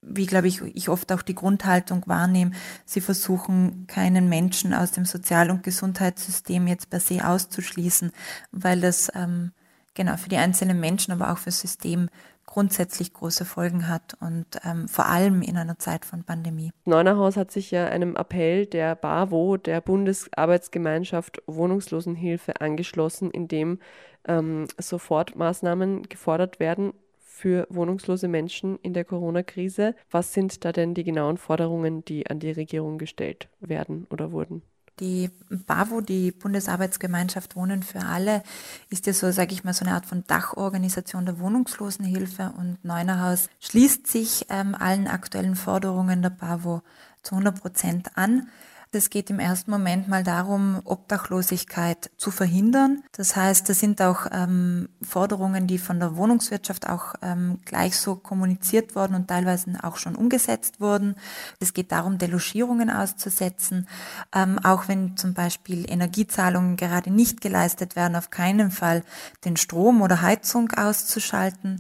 wie 0.06 0.26
glaube 0.26 0.48
ich, 0.48 0.62
ich 0.62 0.90
oft 0.90 1.12
auch 1.12 1.22
die 1.22 1.36
Grundhaltung 1.36 2.04
wahrnehme, 2.08 2.52
sie 2.86 3.02
versuchen 3.02 3.88
keinen 3.88 4.30
Menschen 4.30 4.74
aus 4.74 4.92
dem 4.92 5.06
Sozial- 5.06 5.50
und 5.50 5.64
Gesundheitssystem 5.64 6.68
jetzt 6.68 6.90
per 6.90 7.00
se 7.00 7.26
auszuschließen, 7.26 8.12
weil 8.52 8.82
das 8.82 9.12
ähm, 9.16 9.52
genau 9.94 10.18
für 10.18 10.30
die 10.30 10.38
einzelnen 10.38 10.80
Menschen, 10.80 11.12
aber 11.14 11.32
auch 11.32 11.38
für 11.38 11.50
das 11.50 11.62
System 11.62 12.10
grundsätzlich 12.46 13.14
große 13.14 13.46
Folgen 13.46 13.88
hat 13.88 14.16
und 14.20 14.46
ähm, 14.64 14.88
vor 14.88 15.08
allem 15.08 15.42
in 15.42 15.58
einer 15.58 15.80
Zeit 15.80 16.06
von 16.06 16.24
Pandemie. 16.24 16.72
Neunerhaus 16.86 17.38
hat 17.38 17.52
sich 17.52 17.72
ja 17.72 17.88
einem 17.88 18.16
Appell 18.16 18.66
der 18.66 18.96
BAWO, 18.96 19.58
der 19.58 19.82
Bundesarbeitsgemeinschaft 19.82 21.42
Wohnungslosenhilfe, 21.48 22.62
angeschlossen, 22.62 23.32
in 23.32 23.48
dem 23.48 23.80
ähm, 24.28 24.68
Sofortmaßnahmen 24.78 26.04
gefordert 26.04 26.60
werden 26.60 26.94
für 27.20 27.68
wohnungslose 27.70 28.28
Menschen 28.28 28.78
in 28.84 28.94
der 28.94 29.06
Corona-Krise. 29.06 29.96
Was 30.12 30.34
sind 30.34 30.64
da 30.64 30.72
denn 30.72 30.94
die 30.94 31.04
genauen 31.04 31.38
Forderungen, 31.38 32.06
die 32.06 32.28
an 32.28 32.40
die 32.40 32.52
Regierung 32.52 32.98
gestellt 32.98 33.50
werden 33.60 34.08
oder 34.10 34.32
wurden? 34.32 34.62
Die 35.00 35.32
BAWO, 35.50 36.02
die 36.02 36.32
Bundesarbeitsgemeinschaft 36.32 37.56
Wohnen 37.56 37.82
für 37.82 38.02
alle, 38.02 38.44
ist 38.90 39.08
ja 39.08 39.14
so, 39.14 39.32
sage 39.32 39.54
ich 39.54 39.64
mal, 39.64 39.74
so 39.74 39.86
eine 39.86 39.96
Art 39.96 40.06
von 40.06 40.24
Dachorganisation 40.28 41.26
der 41.26 41.40
Wohnungslosenhilfe 41.40 42.54
und 42.58 42.78
Neunerhaus 42.86 43.50
schließt 43.60 44.06
sich 44.06 44.46
ähm, 44.50 44.76
allen 44.76 45.08
aktuellen 45.08 45.56
Forderungen 45.56 46.22
der 46.22 46.30
BAWO 46.30 46.84
zu 47.24 47.36
100 47.36 47.60
Prozent 47.60 48.18
an. 48.18 48.50
Es 48.96 49.10
geht 49.10 49.32
im 49.32 49.40
ersten 49.40 49.72
Moment 49.72 50.08
mal 50.08 50.24
darum, 50.24 50.80
Obdachlosigkeit 50.86 52.12
zu 52.18 52.30
verhindern. 52.30 53.02
Das 53.14 53.36
heißt, 53.36 53.68
das 53.68 53.80
sind 53.80 54.00
auch 54.04 54.28
ähm, 54.32 54.88
Forderungen, 55.02 55.66
die 55.66 55.80
von 55.80 56.00
der 56.00 56.16
Wohnungswirtschaft 56.16 56.88
auch 56.88 57.16
ähm, 57.24 57.60
gleich 57.66 57.98
so 57.98 58.16
kommuniziert 58.16 58.96
wurden 58.96 59.16
und 59.16 59.28
teilweise 59.28 59.72
auch 59.82 59.98
schon 59.98 60.16
umgesetzt 60.16 60.80
wurden. 60.80 61.16
Es 61.60 61.74
geht 61.74 61.92
darum, 61.92 62.20
Delogierungen 62.20 62.92
auszusetzen, 62.92 63.88
ähm, 64.34 64.60
auch 64.64 64.88
wenn 64.88 65.18
zum 65.18 65.34
Beispiel 65.34 65.90
Energiezahlungen 65.90 66.76
gerade 66.76 67.12
nicht 67.12 67.42
geleistet 67.42 67.96
werden, 67.96 68.16
auf 68.16 68.30
keinen 68.30 68.70
Fall 68.70 69.04
den 69.44 69.58
Strom 69.58 70.04
oder 70.04 70.22
Heizung 70.22 70.72
auszuschalten. 70.72 71.80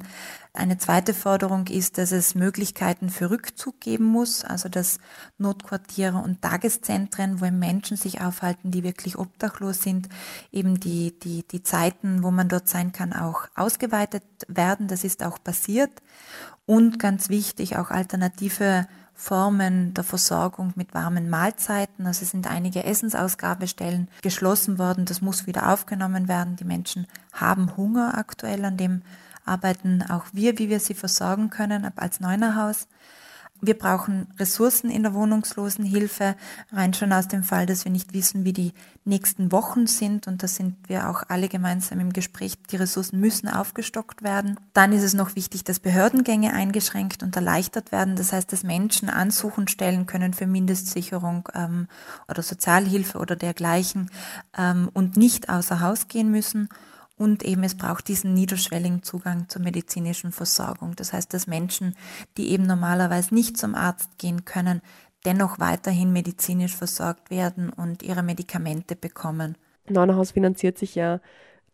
Eine 0.56 0.78
zweite 0.78 1.16
Forderung 1.16 1.66
ist, 1.66 1.98
dass 1.98 2.12
es 2.12 2.36
Möglichkeiten 2.36 3.10
für 3.10 3.32
Rückzug 3.32 3.80
geben 3.80 4.06
muss, 4.06 4.46
also 4.46 4.70
dass 4.70 5.00
Notquartiere 5.40 6.18
und 6.18 6.44
Tageszentren, 6.44 7.42
wo 7.42 7.50
Menschen 7.50 7.98
sich 7.98 8.22
aufhalten, 8.22 8.70
die 8.70 8.84
wirklich 8.84 9.18
obdachlos 9.18 9.82
sind, 9.82 10.10
eben 10.52 10.80
die, 10.80 11.18
die, 11.18 11.42
die 11.48 11.64
Zeiten, 11.64 12.22
wo 12.22 12.30
man 12.30 12.50
dort 12.50 12.70
sein 12.70 12.92
kann, 12.92 13.14
auch 13.14 13.48
ausgeweitet 13.56 14.24
werden. 14.48 14.88
Das 14.88 15.04
ist 15.04 15.24
auch 15.24 15.44
passiert. 15.44 16.04
Und 16.68 17.00
ganz 17.00 17.30
wichtig, 17.30 17.78
auch 17.78 17.90
alternative 17.90 18.88
Formen 19.16 19.96
der 19.96 20.04
Versorgung 20.04 20.74
mit 20.76 20.94
warmen 20.94 21.32
Mahlzeiten. 21.32 22.06
Also 22.06 22.22
es 22.22 22.30
sind 22.30 22.46
einige 22.46 22.84
Essensausgabestellen 22.84 24.08
geschlossen 24.22 24.78
worden. 24.78 25.06
Das 25.06 25.20
muss 25.20 25.48
wieder 25.48 25.74
aufgenommen 25.74 26.28
werden. 26.28 26.58
Die 26.58 26.64
Menschen 26.64 27.08
haben 27.32 27.76
Hunger 27.76 28.20
aktuell 28.20 28.64
an 28.66 28.78
dem 28.78 29.02
arbeiten 29.46 30.04
auch 30.10 30.26
wir, 30.32 30.60
wie 30.60 30.70
wir 30.70 30.80
sie 30.80 30.94
versorgen 30.94 31.50
können, 31.50 31.92
als 31.96 32.20
Neunerhaus. 32.20 32.88
Wir 33.66 33.78
brauchen 33.78 34.28
Ressourcen 34.38 34.90
in 34.90 35.04
der 35.04 35.14
Wohnungslosenhilfe, 35.14 36.36
rein 36.74 36.94
schon 36.94 37.14
aus 37.14 37.30
dem 37.30 37.44
Fall, 37.44 37.66
dass 37.66 37.86
wir 37.86 37.94
nicht 37.94 38.12
wissen, 38.12 38.44
wie 38.44 38.52
die 38.52 38.74
nächsten 39.06 39.54
Wochen 39.54 39.88
sind. 39.88 40.28
Und 40.28 40.44
da 40.44 40.50
sind 40.50 40.76
wir 40.90 41.10
auch 41.10 41.24
alle 41.30 41.48
gemeinsam 41.48 42.02
im 42.02 42.12
Gespräch. 42.12 42.58
Die 42.72 42.76
Ressourcen 42.76 43.22
müssen 43.22 43.48
aufgestockt 43.48 44.22
werden. 44.22 44.60
Dann 44.74 44.92
ist 44.92 45.04
es 45.04 45.14
noch 45.14 45.38
wichtig, 45.38 45.64
dass 45.64 45.80
Behördengänge 45.80 46.52
eingeschränkt 46.52 47.24
und 47.24 47.38
erleichtert 47.38 47.94
werden. 47.94 48.18
Das 48.18 48.34
heißt, 48.34 48.52
dass 48.52 48.64
Menschen 48.64 49.10
Ansuchen 49.10 49.70
stellen 49.70 50.08
können 50.08 50.34
für 50.34 50.46
Mindestsicherung 50.46 51.48
ähm, 51.54 51.88
oder 52.28 52.44
Sozialhilfe 52.44 53.18
oder 53.18 53.38
dergleichen 53.38 54.12
ähm, 54.58 54.90
und 54.92 55.16
nicht 55.16 55.48
außer 55.48 55.80
Haus 55.80 56.10
gehen 56.10 56.32
müssen. 56.32 56.68
Und 57.16 57.44
eben 57.44 57.64
es 57.64 57.76
braucht 57.76 58.08
diesen 58.08 58.34
niederschwelligen 58.34 59.04
Zugang 59.04 59.48
zur 59.48 59.62
medizinischen 59.62 60.32
Versorgung. 60.32 60.96
Das 60.96 61.14
heißt, 61.14 61.34
dass 61.34 61.48
Menschen, 61.48 61.96
die 62.38 62.52
eben 62.52 62.66
normalerweise 62.66 63.34
nicht 63.34 63.58
zum 63.58 63.76
Arzt 63.76 64.18
gehen 64.18 64.46
können, 64.46 64.82
dennoch 65.26 65.60
weiterhin 65.60 66.12
medizinisch 66.12 66.76
versorgt 66.76 67.30
werden 67.30 67.72
und 67.72 68.04
ihre 68.04 68.24
Medikamente 68.24 68.96
bekommen. 68.96 69.58
Neunerhaus 69.88 70.32
finanziert 70.32 70.78
sich 70.78 70.96
ja 70.96 71.22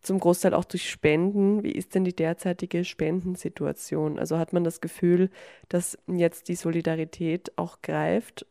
zum 0.02 0.18
Großteil 0.18 0.54
auch 0.54 0.64
durch 0.64 0.88
Spenden. 0.88 1.62
Wie 1.62 1.72
ist 1.72 1.94
denn 1.94 2.04
die 2.04 2.14
derzeitige 2.14 2.84
Spendensituation? 2.84 4.18
Also 4.18 4.38
hat 4.38 4.52
man 4.52 4.64
das 4.64 4.80
Gefühl, 4.80 5.30
dass 5.68 5.98
jetzt 6.06 6.48
die 6.48 6.54
Solidarität 6.54 7.56
auch 7.56 7.82
greift? 7.82 8.46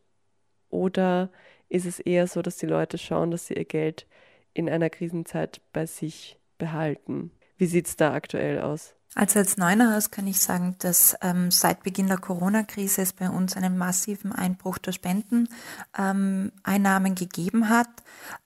Oder 0.68 1.30
ist 1.68 1.86
es 1.86 1.98
eher 1.98 2.26
so, 2.26 2.42
dass 2.42 2.56
die 2.56 2.66
Leute 2.66 2.98
schauen, 2.98 3.30
dass 3.30 3.46
sie 3.46 3.54
ihr 3.54 3.64
Geld 3.64 4.06
in 4.54 4.68
einer 4.68 4.90
Krisenzeit 4.90 5.60
bei 5.72 5.86
sich 5.86 6.39
behalten. 6.60 7.32
Wie 7.56 7.66
sieht 7.66 7.88
es 7.88 7.96
da 7.96 8.14
aktuell 8.14 8.60
aus? 8.60 8.94
Also 9.16 9.40
als 9.40 9.56
Neunerhaus 9.56 10.12
kann 10.12 10.28
ich 10.28 10.40
sagen, 10.40 10.76
dass 10.78 11.16
ähm, 11.20 11.50
seit 11.50 11.82
Beginn 11.82 12.06
der 12.06 12.18
Corona-Krise 12.18 13.02
es 13.02 13.12
bei 13.12 13.28
uns 13.28 13.56
einen 13.56 13.76
massiven 13.76 14.30
Einbruch 14.30 14.78
der 14.78 14.92
Spendeneinnahmen 14.92 15.48
ähm, 17.06 17.14
gegeben 17.16 17.68
hat. 17.68 17.88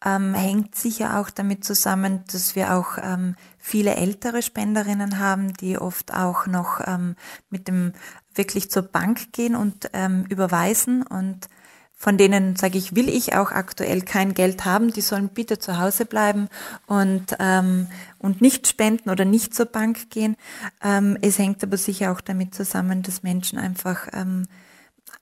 Ähm, 0.02 0.33
hängt 0.33 0.75
sicher 0.75 1.21
auch 1.21 1.28
damit 1.28 1.64
zusammen, 1.64 2.25
dass 2.33 2.56
wir 2.56 2.75
auch 2.75 2.97
ähm, 2.97 3.37
viele 3.59 3.97
ältere 3.97 4.40
Spenderinnen 4.40 5.18
haben, 5.18 5.52
die 5.52 5.76
oft 5.76 6.14
auch 6.14 6.47
noch 6.47 6.80
ähm, 6.87 7.16
mit 7.50 7.68
dem 7.68 7.92
wirklich 8.35 8.71
zur 8.71 8.85
Bank 8.85 9.35
gehen 9.35 9.56
und 9.56 9.90
ähm, 9.92 10.25
überweisen 10.30 11.02
und 11.06 11.50
von 12.04 12.18
denen 12.18 12.54
sage 12.54 12.76
ich, 12.76 12.94
will 12.94 13.08
ich 13.08 13.34
auch 13.34 13.50
aktuell 13.50 14.02
kein 14.02 14.34
Geld 14.34 14.66
haben, 14.66 14.92
die 14.92 15.00
sollen 15.00 15.30
bitte 15.30 15.58
zu 15.58 15.78
Hause 15.78 16.04
bleiben 16.04 16.49
und, 16.87 17.34
ähm, 17.38 17.87
und 18.18 18.42
nicht 18.42 18.68
spenden 18.68 19.08
oder 19.08 19.25
nicht 19.25 19.54
zur 19.54 19.64
Bank 19.64 20.11
gehen. 20.11 20.37
Ähm, 20.82 21.16
es 21.23 21.38
hängt 21.38 21.64
aber 21.64 21.78
sicher 21.78 22.12
auch 22.12 22.20
damit 22.20 22.54
zusammen, 22.54 23.00
dass 23.00 23.23
Menschen 23.23 23.58
einfach 23.58 24.08
ähm, 24.12 24.46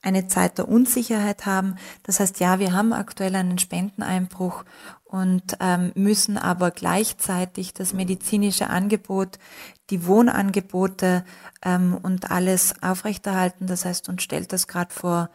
eine 0.01 0.27
Zeit 0.27 0.57
der 0.57 0.67
Unsicherheit 0.67 1.45
haben. 1.45 1.77
Das 2.03 2.19
heißt, 2.19 2.41
ja, 2.41 2.59
wir 2.59 2.73
haben 2.73 2.91
aktuell 2.91 3.37
einen 3.37 3.59
Spendeneinbruch 3.59 4.65
und 5.05 5.55
ähm, 5.61 5.93
müssen 5.95 6.37
aber 6.37 6.71
gleichzeitig 6.71 7.73
das 7.73 7.93
medizinische 7.93 8.69
Angebot, 8.69 9.39
die 9.89 10.05
Wohnangebote 10.05 11.23
ähm, 11.63 11.97
und 12.03 12.29
alles 12.29 12.73
aufrechterhalten. 12.81 13.67
Das 13.67 13.85
heißt, 13.85 14.09
uns 14.09 14.21
stellt 14.21 14.51
das 14.51 14.67
gerade 14.67 14.93
vor 14.93 15.29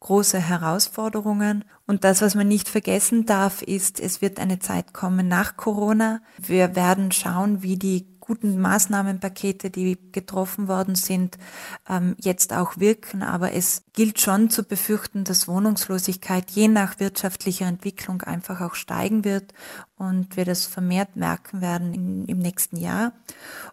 große 0.00 0.38
Herausforderungen. 0.38 1.64
Und 1.86 2.04
das, 2.04 2.22
was 2.22 2.34
man 2.34 2.48
nicht 2.48 2.68
vergessen 2.68 3.26
darf, 3.26 3.62
ist, 3.62 4.00
es 4.00 4.22
wird 4.22 4.40
eine 4.40 4.58
Zeit 4.58 4.92
kommen 4.92 5.28
nach 5.28 5.56
Corona. 5.56 6.20
Wir 6.38 6.74
werden 6.74 7.12
schauen, 7.12 7.62
wie 7.62 7.76
die 7.76 8.06
guten 8.30 8.60
Maßnahmenpakete, 8.60 9.70
die 9.70 9.98
getroffen 10.12 10.68
worden 10.68 10.94
sind, 10.94 11.36
ähm, 11.88 12.14
jetzt 12.20 12.52
auch 12.52 12.78
wirken. 12.78 13.22
Aber 13.22 13.52
es 13.52 13.82
gilt 13.92 14.20
schon 14.20 14.50
zu 14.50 14.62
befürchten, 14.62 15.24
dass 15.24 15.48
Wohnungslosigkeit 15.48 16.50
je 16.52 16.68
nach 16.68 17.00
wirtschaftlicher 17.00 17.66
Entwicklung 17.66 18.22
einfach 18.22 18.60
auch 18.60 18.76
steigen 18.76 19.24
wird 19.24 19.52
und 19.96 20.36
wir 20.36 20.44
das 20.44 20.66
vermehrt 20.66 21.16
merken 21.16 21.60
werden 21.60 22.24
im 22.26 22.38
nächsten 22.38 22.76
Jahr. 22.76 23.12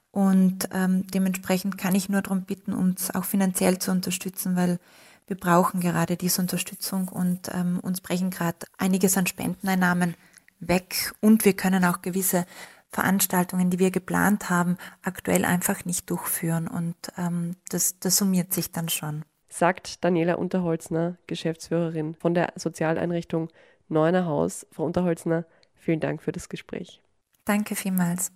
Und 0.09 0.69
ähm, 0.73 1.05
dementsprechend 1.05 1.77
kann 1.77 1.93
ich 1.93 2.09
nur 2.09 2.23
darum 2.23 2.41
bitten, 2.41 2.73
uns 2.73 3.13
auch 3.13 3.25
finanziell 3.25 3.77
zu 3.77 3.91
unterstützen, 3.91 4.55
weil 4.55 4.79
wir 5.27 5.37
brauchen 5.37 5.81
gerade 5.81 6.17
diese 6.17 6.41
Unterstützung 6.41 7.09
und 7.09 7.49
ähm, 7.53 7.79
uns 7.81 8.01
brechen 8.01 8.29
gerade 8.29 8.65
einiges 8.77 9.17
an 9.17 9.27
Spendeneinnahmen 9.27 10.15
weg 10.59 11.13
und 11.21 11.45
wir 11.45 11.53
können 11.53 11.85
auch 11.85 12.01
gewisse 12.01 12.45
Veranstaltungen, 12.89 13.69
die 13.69 13.79
wir 13.79 13.91
geplant 13.91 14.49
haben, 14.49 14.77
aktuell 15.03 15.45
einfach 15.45 15.85
nicht 15.85 16.09
durchführen 16.09 16.67
und 16.67 16.95
ähm, 17.17 17.55
das, 17.69 17.99
das 17.99 18.17
summiert 18.17 18.53
sich 18.53 18.71
dann 18.71 18.89
schon. 18.89 19.23
Sagt 19.49 20.03
Daniela 20.03 20.35
Unterholzner, 20.35 21.17
Geschäftsführerin 21.27 22.15
von 22.15 22.33
der 22.33 22.53
Sozialeinrichtung 22.55 23.49
Neuner 23.89 24.25
Haus. 24.25 24.65
Frau 24.71 24.85
Unterholzner, 24.85 25.45
vielen 25.75 25.99
Dank 25.99 26.21
für 26.21 26.31
das 26.31 26.49
Gespräch. 26.49 27.01
Danke 27.45 27.75
vielmals. 27.75 28.31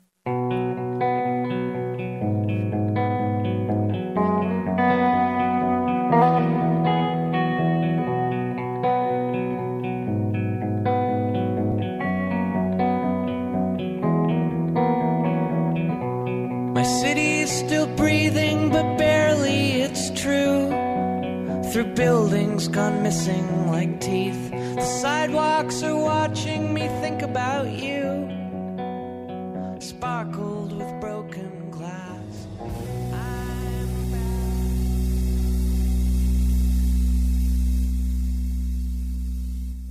Buildings 21.96 22.68
gone 22.68 23.02
missing 23.04 23.68
like 23.68 24.00
teeth. 24.00 24.52
The 24.52 24.82
sidewalks 24.82 25.84
are 25.84 25.96
watching 25.96 26.74
me 26.74 26.88
think 27.02 27.22
about 27.22 27.70
you. 27.70 28.28
Sparkled 29.80 30.74
with 30.78 31.00
broken 31.00 31.72
glass. 31.72 32.48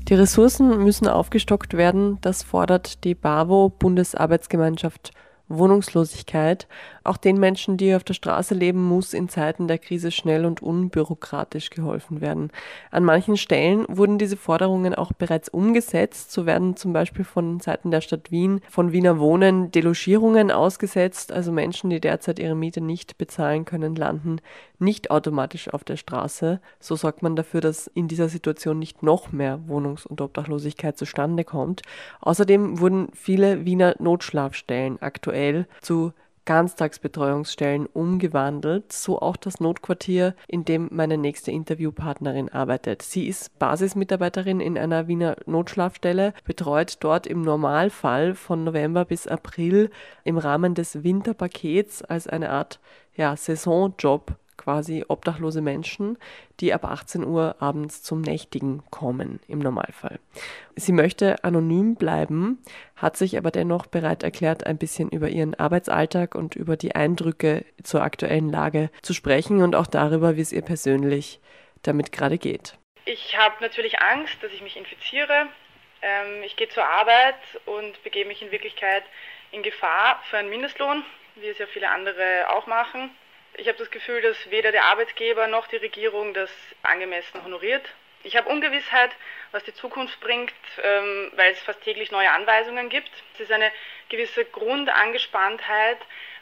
Die 0.09 0.15
Ressourcen 0.15 0.83
müssen 0.83 1.07
aufgestockt 1.07 1.77
werden, 1.77 2.19
das 2.21 2.43
fordert 2.43 3.05
die 3.05 3.15
BAWO 3.15 3.69
Bundesarbeitsgemeinschaft 3.69 5.13
Wohnungslosigkeit. 5.51 6.67
Auch 7.05 7.17
den 7.17 7.39
Menschen, 7.39 7.77
die 7.77 7.95
auf 7.95 8.05
der 8.05 8.15
Straße 8.15 8.55
leben, 8.55 8.83
muss 8.83 9.13
in 9.13 9.29
Zeiten 9.29 9.69
der 9.69 9.79
Krise 9.79 10.11
schnell 10.11 10.47
und 10.47 10.63
unbürokratisch 10.63 11.71
geholfen 11.71 12.21
werden. 12.21 12.51
An 12.91 13.05
manchen 13.05 13.37
Stellen 13.37 13.85
wurden 13.89 14.19
diese 14.19 14.37
Forderungen 14.37 14.95
auch 14.95 15.13
bereits 15.13 15.49
umgesetzt. 15.49 16.33
So 16.33 16.47
werden 16.47 16.77
zum 16.77 16.93
Beispiel 16.93 17.25
von 17.25 17.61
Seiten 17.61 17.91
der 17.91 18.01
Stadt 18.01 18.31
Wien, 18.31 18.61
von 18.71 18.93
Wiener 18.93 19.19
Wohnen 19.19 19.71
Delogierungen 19.71 20.51
ausgesetzt. 20.51 21.33
Also 21.33 21.53
Menschen, 21.53 21.91
die 21.91 22.01
derzeit 22.01 22.39
ihre 22.39 22.55
Miete 22.55 22.81
nicht 22.81 23.19
bezahlen 23.19 23.65
können, 23.65 23.95
landen 23.95 24.41
nicht 24.81 25.11
automatisch 25.11 25.69
auf 25.73 25.85
der 25.85 25.97
Straße. 25.97 26.61
So 26.79 26.97
sorgt 26.97 27.23
man 27.23 27.37
dafür, 27.37 27.61
dass 27.61 27.87
in 27.87 28.09
dieser 28.09 28.29
Situation 28.29 28.79
nicht 28.79 29.03
noch 29.03 29.33
mehr 29.33 29.61
Wohnungs- 29.67 30.07
und 30.07 30.21
Obdachlosigkeit 30.21 30.97
zustande 30.97 31.45
kommt. 31.45 31.83
Außerdem 32.21 32.81
wurden 32.81 33.09
viele 33.15 33.65
Wiener 33.65 33.95
Notschlafstellen 33.99 35.01
aktuell 35.01 35.67
zu 35.81 36.13
Ganztagsbetreuungsstellen 36.51 37.87
umgewandelt, 37.87 38.93
so 38.93 39.21
auch 39.21 39.37
das 39.37 39.61
Notquartier, 39.61 40.35
in 40.49 40.65
dem 40.65 40.89
meine 40.91 41.17
nächste 41.17 41.53
Interviewpartnerin 41.53 42.49
arbeitet. 42.49 43.03
Sie 43.03 43.29
ist 43.29 43.57
Basismitarbeiterin 43.61 44.59
in 44.59 44.77
einer 44.77 45.07
Wiener 45.07 45.37
Notschlafstelle, 45.47 46.35
betreut 46.45 46.97
dort 47.01 47.29
im 47.29 47.43
Normalfall 47.43 48.35
von 48.35 48.65
November 48.65 49.05
bis 49.05 49.27
April 49.29 49.91
im 50.25 50.39
Rahmen 50.39 50.75
des 50.75 51.05
Winterpakets 51.05 52.03
als 52.03 52.27
eine 52.27 52.51
Art 52.51 52.81
ja, 53.15 53.37
Saisonjob 53.37 54.35
quasi 54.61 55.05
obdachlose 55.09 55.63
Menschen, 55.63 56.19
die 56.61 56.75
ab 56.75 56.85
18 56.85 57.25
Uhr 57.25 57.57
abends 57.61 58.03
zum 58.03 58.21
Nächtigen 58.21 58.83
kommen, 58.91 59.41
im 59.49 59.59
Normalfall. 59.59 60.21
Sie 60.77 60.93
möchte 60.93 61.43
anonym 61.43 61.95
bleiben, 61.95 62.63
hat 62.95 63.17
sich 63.17 63.39
aber 63.39 63.51
dennoch 63.51 63.87
bereit 63.87 64.23
erklärt, 64.23 64.67
ein 64.67 64.77
bisschen 64.77 65.09
über 65.09 65.31
ihren 65.31 65.55
Arbeitsalltag 65.55 66.35
und 66.35 66.57
über 66.57 66.77
die 66.77 66.95
Eindrücke 66.95 67.65
zur 67.83 68.03
aktuellen 68.03 68.51
Lage 68.51 68.91
zu 69.01 69.15
sprechen 69.15 69.63
und 69.63 69.75
auch 69.75 69.87
darüber, 69.87 70.37
wie 70.37 70.43
es 70.43 70.53
ihr 70.53 70.63
persönlich 70.63 71.41
damit 71.83 72.13
gerade 72.13 72.37
geht. 72.37 72.77
Ich 73.07 73.39
habe 73.39 73.55
natürlich 73.61 73.99
Angst, 74.01 74.37
dass 74.43 74.53
ich 74.53 74.63
mich 74.63 74.77
infiziere. 74.77 75.47
Ähm, 76.03 76.43
ich 76.45 76.57
gehe 76.57 76.69
zur 76.69 76.85
Arbeit 76.85 77.37
und 77.65 78.03
begebe 78.03 78.29
mich 78.29 78.43
in 78.43 78.51
Wirklichkeit 78.51 79.05
in 79.53 79.63
Gefahr 79.63 80.23
für 80.29 80.37
einen 80.37 80.51
Mindestlohn, 80.51 81.03
wie 81.37 81.49
es 81.49 81.59
ja 81.59 81.67
viele 81.67 81.91
andere 81.91 82.51
auch 82.51 82.67
machen. 82.67 83.11
Ich 83.55 83.69
habe 83.69 83.79
das 83.79 83.91
Gefühl, 83.91 84.23
dass 84.23 84.51
weder 84.51 84.73
der 84.73 84.85
Arbeitgeber 84.85 85.47
noch 85.47 85.67
die 85.67 85.77
Regierung 85.77 86.35
das 86.35 86.51
angemessen 86.83 87.45
honoriert. 87.45 87.87
Ich 88.23 88.37
habe 88.37 88.49
Ungewissheit, 88.49 89.11
was 89.51 89.65
die 89.65 89.75
Zukunft 89.75 90.21
bringt, 90.21 90.53
ähm, 90.83 91.33
weil 91.37 91.53
es 91.53 91.61
fast 91.61 91.83
täglich 91.83 92.11
neue 92.11 92.31
Anweisungen 92.31 92.89
gibt. 92.91 93.11
Es 93.35 93.41
ist 93.41 93.53
eine 93.53 93.73
gewisse 94.11 94.45
Grundangespanntheit, 94.45 95.99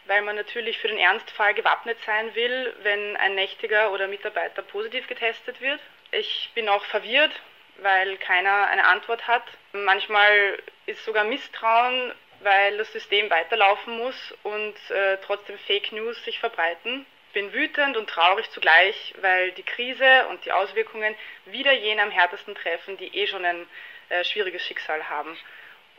weil 0.06 0.22
man 0.22 0.36
natürlich 0.36 0.78
für 0.78 0.88
den 0.88 0.98
Ernstfall 0.98 1.54
gewappnet 1.54 1.98
sein 2.04 2.34
will, 2.34 2.74
wenn 2.82 3.16
ein 3.16 3.34
Nächtiger 3.34 3.92
oder 3.92 4.08
Mitarbeiter 4.08 4.62
positiv 4.62 5.06
getestet 5.06 5.60
wird. 5.60 5.80
Ich 6.10 6.50
bin 6.54 6.68
auch 6.68 6.84
verwirrt, 6.86 7.32
weil 7.76 8.16
keiner 8.16 8.66
eine 8.68 8.86
Antwort 8.86 9.28
hat. 9.28 9.44
Manchmal 9.72 10.58
ist 10.86 11.04
sogar 11.04 11.24
Misstrauen 11.24 12.12
weil 12.40 12.79
das 12.79 12.92
System 12.92 13.31
weiterlaufen 13.31 13.98
muss 13.98 14.35
und 14.42 14.74
äh, 14.90 15.18
trotzdem 15.24 15.59
Fake 15.59 15.92
News 15.92 16.22
sich 16.24 16.38
verbreiten. 16.38 17.07
Ich 17.29 17.35
bin 17.35 17.53
wütend 17.53 17.96
und 17.96 18.09
traurig 18.09 18.51
zugleich, 18.51 19.14
weil 19.20 19.53
die 19.53 19.62
Krise 19.62 20.27
und 20.31 20.44
die 20.44 20.53
Auswirkungen 20.53 21.14
wieder 21.46 21.72
jene 21.72 22.03
am 22.03 22.11
härtesten 22.11 22.55
treffen, 22.55 22.96
die 22.96 23.14
eh 23.16 23.27
schon 23.27 23.44
ein 23.44 23.66
äh, 24.09 24.24
schwieriges 24.24 24.64
Schicksal 24.64 25.09
haben. 25.09 25.37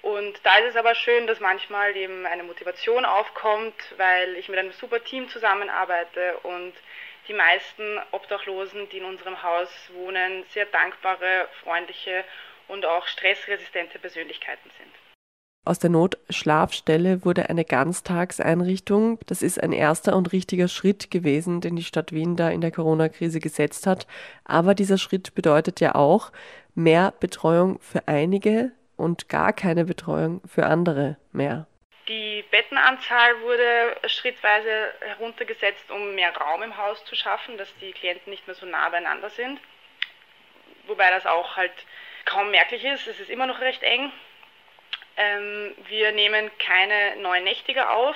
Und 0.02 0.40
da 0.44 0.58
ist 0.60 0.70
es 0.70 0.76
aber 0.76 0.96
schön, 0.96 1.28
dass 1.28 1.40
manchmal 1.40 1.96
eben 1.96 2.26
eine 2.26 2.44
Motivation 2.44 3.06
aufkommt, 3.06 3.76
weil 3.98 4.36
ich 4.38 4.48
mit 4.48 4.58
einem 4.58 4.72
super 4.72 5.04
Team 5.04 5.28
zusammenarbeite 5.30 6.38
und 6.40 6.74
die 7.28 7.34
meisten 7.34 8.00
Obdachlosen, 8.12 8.90
die 8.90 9.00
in 9.00 9.06
unserem 9.06 9.44
Haus 9.44 9.70
wohnen, 9.94 10.46
sehr 10.50 10.66
dankbare, 10.66 11.48
freundliche 11.64 12.24
und 12.68 12.86
auch 12.86 13.06
stressresistente 13.08 14.00
Persönlichkeiten 14.00 14.72
sind. 14.78 15.09
Aus 15.66 15.78
der 15.78 15.90
Notschlafstelle 15.90 17.26
wurde 17.26 17.50
eine 17.50 17.66
Ganztagseinrichtung. 17.66 19.20
Das 19.28 19.42
ist 19.42 19.62
ein 19.62 19.72
erster 19.72 20.16
und 20.16 20.32
richtiger 20.32 20.68
Schritt 20.68 21.12
gewesen, 21.12 21.62
den 21.62 21.76
die 21.76 21.84
Stadt 21.84 22.12
Wien 22.12 22.36
da 22.36 22.50
in 22.50 22.62
der 22.62 22.72
Corona-Krise 22.72 23.40
gesetzt 23.40 23.86
hat. 23.86 24.08
Aber 24.46 24.74
dieser 24.74 24.98
Schritt 24.98 25.36
bedeutet 25.36 25.80
ja 25.80 25.96
auch 25.96 26.32
mehr 26.76 27.14
Betreuung 27.20 27.80
für 27.82 28.08
einige 28.08 28.72
und 28.96 29.30
gar 29.30 29.54
keine 29.54 29.86
Betreuung 29.86 30.42
für 30.48 30.66
andere 30.66 31.18
mehr. 31.32 31.68
Die 32.08 32.44
Bettenanzahl 32.50 33.40
wurde 33.42 33.96
schrittweise 34.08 34.92
heruntergesetzt, 35.02 35.92
um 35.92 36.16
mehr 36.16 36.36
Raum 36.36 36.64
im 36.64 36.76
Haus 36.76 37.06
zu 37.06 37.16
schaffen, 37.16 37.58
dass 37.58 37.70
die 37.80 37.92
Klienten 37.92 38.32
nicht 38.32 38.48
mehr 38.48 38.56
so 38.56 38.66
nah 38.66 38.90
beieinander 38.90 39.30
sind. 39.30 39.60
Wobei 40.88 41.12
das 41.12 41.28
auch 41.28 41.56
halt 41.56 41.72
kaum 42.26 42.50
merklich 42.50 42.84
ist. 42.84 43.08
Es 43.08 43.20
ist 43.20 43.30
immer 43.30 43.46
noch 43.46 43.62
recht 43.62 43.84
eng. 43.84 44.12
Ähm, 45.20 45.76
wir 45.90 46.14
nehmen 46.14 46.50
keine 46.60 47.18
neuen 47.18 47.44
Nächtiger 47.44 47.92
auf, 47.92 48.16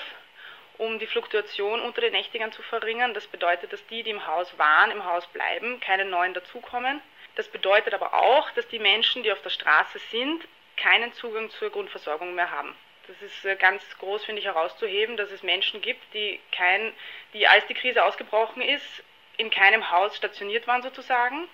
um 0.77 0.99
die 0.99 1.05
Fluktuation 1.05 1.81
unter 1.81 1.99
den 1.99 2.13
Nächtigern 2.13 2.53
zu 2.53 2.61
verringern. 2.61 3.13
Das 3.13 3.27
bedeutet, 3.27 3.73
dass 3.73 3.85
die, 3.87 4.03
die 4.03 4.11
im 4.11 4.25
Haus 4.25 4.57
waren, 4.57 4.89
im 4.89 5.03
Haus 5.03 5.27
bleiben, 5.27 5.81
keine 5.81 6.05
neuen 6.05 6.33
dazukommen. 6.33 7.01
Das 7.35 7.49
bedeutet 7.49 7.93
aber 7.93 8.13
auch, 8.13 8.49
dass 8.51 8.69
die 8.69 8.79
Menschen, 8.79 9.21
die 9.21 9.33
auf 9.33 9.41
der 9.41 9.49
Straße 9.49 9.99
sind, 10.11 10.47
keinen 10.77 11.11
Zugang 11.11 11.49
zur 11.49 11.71
Grundversorgung 11.71 12.35
mehr 12.35 12.51
haben. 12.51 12.73
Das 13.07 13.21
ist 13.21 13.43
äh, 13.43 13.57
ganz 13.57 13.83
groß, 13.99 14.23
finde 14.23 14.39
ich, 14.39 14.47
herauszuheben, 14.47 15.17
dass 15.17 15.29
es 15.29 15.43
Menschen 15.43 15.81
gibt, 15.81 16.01
die, 16.13 16.39
kein, 16.53 16.93
die 17.33 17.45
als 17.49 17.67
die 17.67 17.73
Krise 17.73 18.05
ausgebrochen 18.05 18.61
ist, 18.61 19.03
in 19.35 19.49
keinem 19.49 19.91
Haus 19.91 20.15
stationiert 20.15 20.67
waren 20.67 20.81
sozusagen 20.81 21.49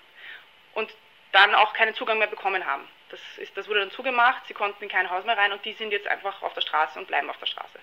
und 0.74 0.94
dann 1.32 1.56
auch 1.56 1.72
keinen 1.72 1.94
Zugang 1.94 2.18
mehr 2.18 2.28
bekommen 2.28 2.64
haben. 2.64 2.86
Das, 3.10 3.20
ist, 3.38 3.56
das 3.56 3.68
wurde 3.68 3.80
dann 3.80 3.90
zugemacht, 3.90 4.42
sie 4.46 4.54
konnten 4.54 4.84
in 4.84 4.88
kein 4.88 5.10
Haus 5.10 5.24
mehr 5.24 5.36
rein 5.36 5.52
und 5.52 5.64
die 5.64 5.72
sind 5.72 5.90
jetzt 5.90 6.06
einfach 6.06 6.42
auf 6.42 6.54
der 6.54 6.60
Straße 6.60 6.98
und 6.98 7.08
bleiben 7.08 7.28
auf 7.28 7.38
der 7.38 7.46
Straße. 7.46 7.78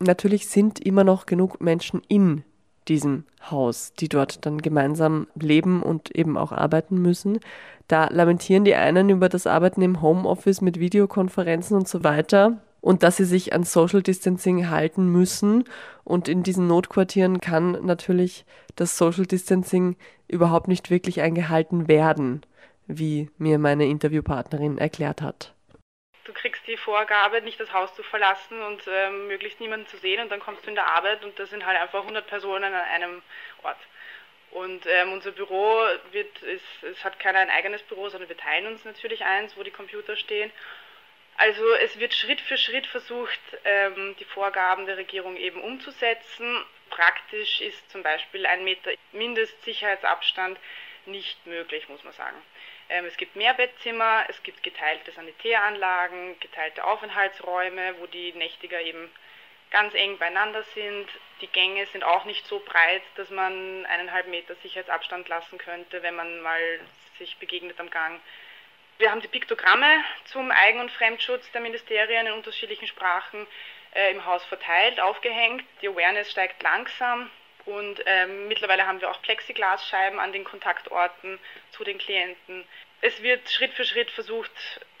Natürlich 0.00 0.48
sind 0.48 0.84
immer 0.84 1.04
noch 1.04 1.26
genug 1.26 1.60
Menschen 1.60 2.02
in 2.08 2.44
diesem 2.88 3.24
Haus, 3.50 3.92
die 3.94 4.08
dort 4.08 4.46
dann 4.46 4.62
gemeinsam 4.62 5.26
leben 5.34 5.82
und 5.82 6.14
eben 6.16 6.38
auch 6.38 6.52
arbeiten 6.52 6.96
müssen. 6.96 7.40
Da 7.86 8.08
lamentieren 8.10 8.64
die 8.64 8.74
einen 8.74 9.10
über 9.10 9.28
das 9.28 9.46
Arbeiten 9.46 9.82
im 9.82 10.00
Homeoffice 10.00 10.60
mit 10.60 10.78
Videokonferenzen 10.78 11.76
und 11.76 11.88
so 11.88 12.04
weiter 12.04 12.62
und 12.80 13.02
dass 13.02 13.16
sie 13.16 13.24
sich 13.24 13.52
an 13.52 13.64
Social 13.64 14.02
Distancing 14.02 14.70
halten 14.70 15.10
müssen. 15.10 15.64
Und 16.04 16.28
in 16.28 16.42
diesen 16.42 16.66
Notquartieren 16.66 17.40
kann 17.40 17.72
natürlich 17.84 18.46
das 18.76 18.96
Social 18.96 19.26
Distancing 19.26 19.96
überhaupt 20.28 20.68
nicht 20.68 20.90
wirklich 20.90 21.20
eingehalten 21.20 21.88
werden 21.88 22.42
wie 22.88 23.30
mir 23.38 23.58
meine 23.58 23.84
Interviewpartnerin 23.86 24.78
erklärt 24.78 25.22
hat. 25.22 25.54
Du 26.24 26.32
kriegst 26.32 26.66
die 26.66 26.76
Vorgabe, 26.76 27.40
nicht 27.40 27.60
das 27.60 27.72
Haus 27.72 27.94
zu 27.94 28.02
verlassen 28.02 28.60
und 28.60 28.82
ähm, 28.86 29.28
möglichst 29.28 29.60
niemanden 29.60 29.86
zu 29.86 29.96
sehen 29.96 30.20
und 30.20 30.30
dann 30.30 30.40
kommst 30.40 30.64
du 30.64 30.68
in 30.68 30.74
der 30.74 30.86
Arbeit 30.86 31.24
und 31.24 31.38
da 31.38 31.46
sind 31.46 31.64
halt 31.64 31.78
einfach 31.78 32.00
100 32.00 32.26
Personen 32.26 32.64
an 32.64 32.74
einem 32.74 33.22
Ort. 33.62 33.78
Und 34.50 34.86
ähm, 34.86 35.12
unser 35.12 35.32
Büro 35.32 35.80
wird, 36.10 36.42
ist, 36.42 36.82
es 36.82 37.04
hat 37.04 37.18
keiner 37.18 37.38
ein 37.40 37.50
eigenes 37.50 37.82
Büro, 37.82 38.08
sondern 38.08 38.28
wir 38.28 38.36
teilen 38.36 38.66
uns 38.66 38.84
natürlich 38.84 39.24
eins, 39.24 39.56
wo 39.56 39.62
die 39.62 39.70
Computer 39.70 40.16
stehen. 40.16 40.50
Also 41.36 41.62
es 41.74 41.98
wird 41.98 42.14
Schritt 42.14 42.40
für 42.40 42.56
Schritt 42.56 42.86
versucht, 42.86 43.40
ähm, 43.64 44.16
die 44.18 44.24
Vorgaben 44.24 44.86
der 44.86 44.96
Regierung 44.96 45.36
eben 45.36 45.60
umzusetzen. 45.60 46.64
Praktisch 46.90 47.60
ist 47.60 47.90
zum 47.90 48.02
Beispiel 48.02 48.46
ein 48.46 48.64
Meter 48.64 48.90
Mindestsicherheitsabstand 49.12 50.58
nicht 51.06 51.46
möglich, 51.46 51.88
muss 51.88 52.02
man 52.02 52.12
sagen. 52.12 52.36
Ähm, 52.88 53.04
es 53.04 53.16
gibt 53.16 53.36
mehr 53.36 53.54
Bettzimmer, 53.54 54.24
es 54.28 54.42
gibt 54.42 54.62
geteilte 54.62 55.12
Sanitäranlagen, 55.12 56.38
geteilte 56.40 56.84
Aufenthaltsräume, 56.84 57.94
wo 57.98 58.06
die 58.06 58.32
Nächtiger 58.32 58.80
eben 58.80 59.10
ganz 59.70 59.94
eng 59.94 60.16
beieinander 60.18 60.62
sind. 60.74 61.06
Die 61.40 61.46
Gänge 61.48 61.86
sind 61.86 62.04
auch 62.04 62.24
nicht 62.24 62.46
so 62.46 62.60
breit, 62.60 63.02
dass 63.16 63.30
man 63.30 63.84
eineinhalb 63.86 64.28
Meter 64.28 64.54
Sicherheitsabstand 64.56 65.28
lassen 65.28 65.58
könnte, 65.58 66.02
wenn 66.02 66.16
man 66.16 66.40
mal 66.40 66.80
sich 67.18 67.36
begegnet 67.36 67.78
am 67.78 67.90
Gang. 67.90 68.20
Wir 68.96 69.10
haben 69.10 69.20
die 69.20 69.28
Piktogramme 69.28 70.02
zum 70.24 70.50
Eigen- 70.50 70.80
und 70.80 70.90
Fremdschutz 70.90 71.50
der 71.52 71.60
Ministerien 71.60 72.26
in 72.26 72.32
unterschiedlichen 72.32 72.88
Sprachen 72.88 73.46
äh, 73.94 74.10
im 74.10 74.24
Haus 74.24 74.44
verteilt, 74.46 74.98
aufgehängt. 74.98 75.64
Die 75.82 75.88
Awareness 75.88 76.30
steigt 76.30 76.62
langsam 76.62 77.30
und 77.68 78.00
ähm, 78.06 78.48
mittlerweile 78.48 78.86
haben 78.86 79.00
wir 79.02 79.10
auch 79.10 79.20
Plexiglasscheiben 79.20 80.18
an 80.18 80.32
den 80.32 80.44
Kontaktorten 80.44 81.38
zu 81.70 81.84
den 81.84 81.98
Klienten. 81.98 82.64
Es 83.02 83.22
wird 83.22 83.48
Schritt 83.50 83.72
für 83.72 83.84
Schritt 83.84 84.10
versucht, 84.10 84.50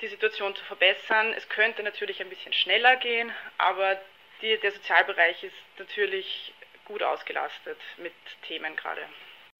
die 0.02 0.08
Situation 0.08 0.54
zu 0.54 0.62
verbessern. 0.64 1.32
Es 1.36 1.48
könnte 1.48 1.82
natürlich 1.82 2.20
ein 2.20 2.28
bisschen 2.28 2.52
schneller 2.52 2.96
gehen, 2.96 3.30
aber 3.56 3.96
die, 4.42 4.58
der 4.60 4.72
Sozialbereich 4.72 5.42
ist 5.42 5.54
natürlich 5.78 6.52
gut 6.84 7.02
ausgelastet 7.02 7.78
mit 7.96 8.12
Themen 8.46 8.76
gerade. 8.76 9.00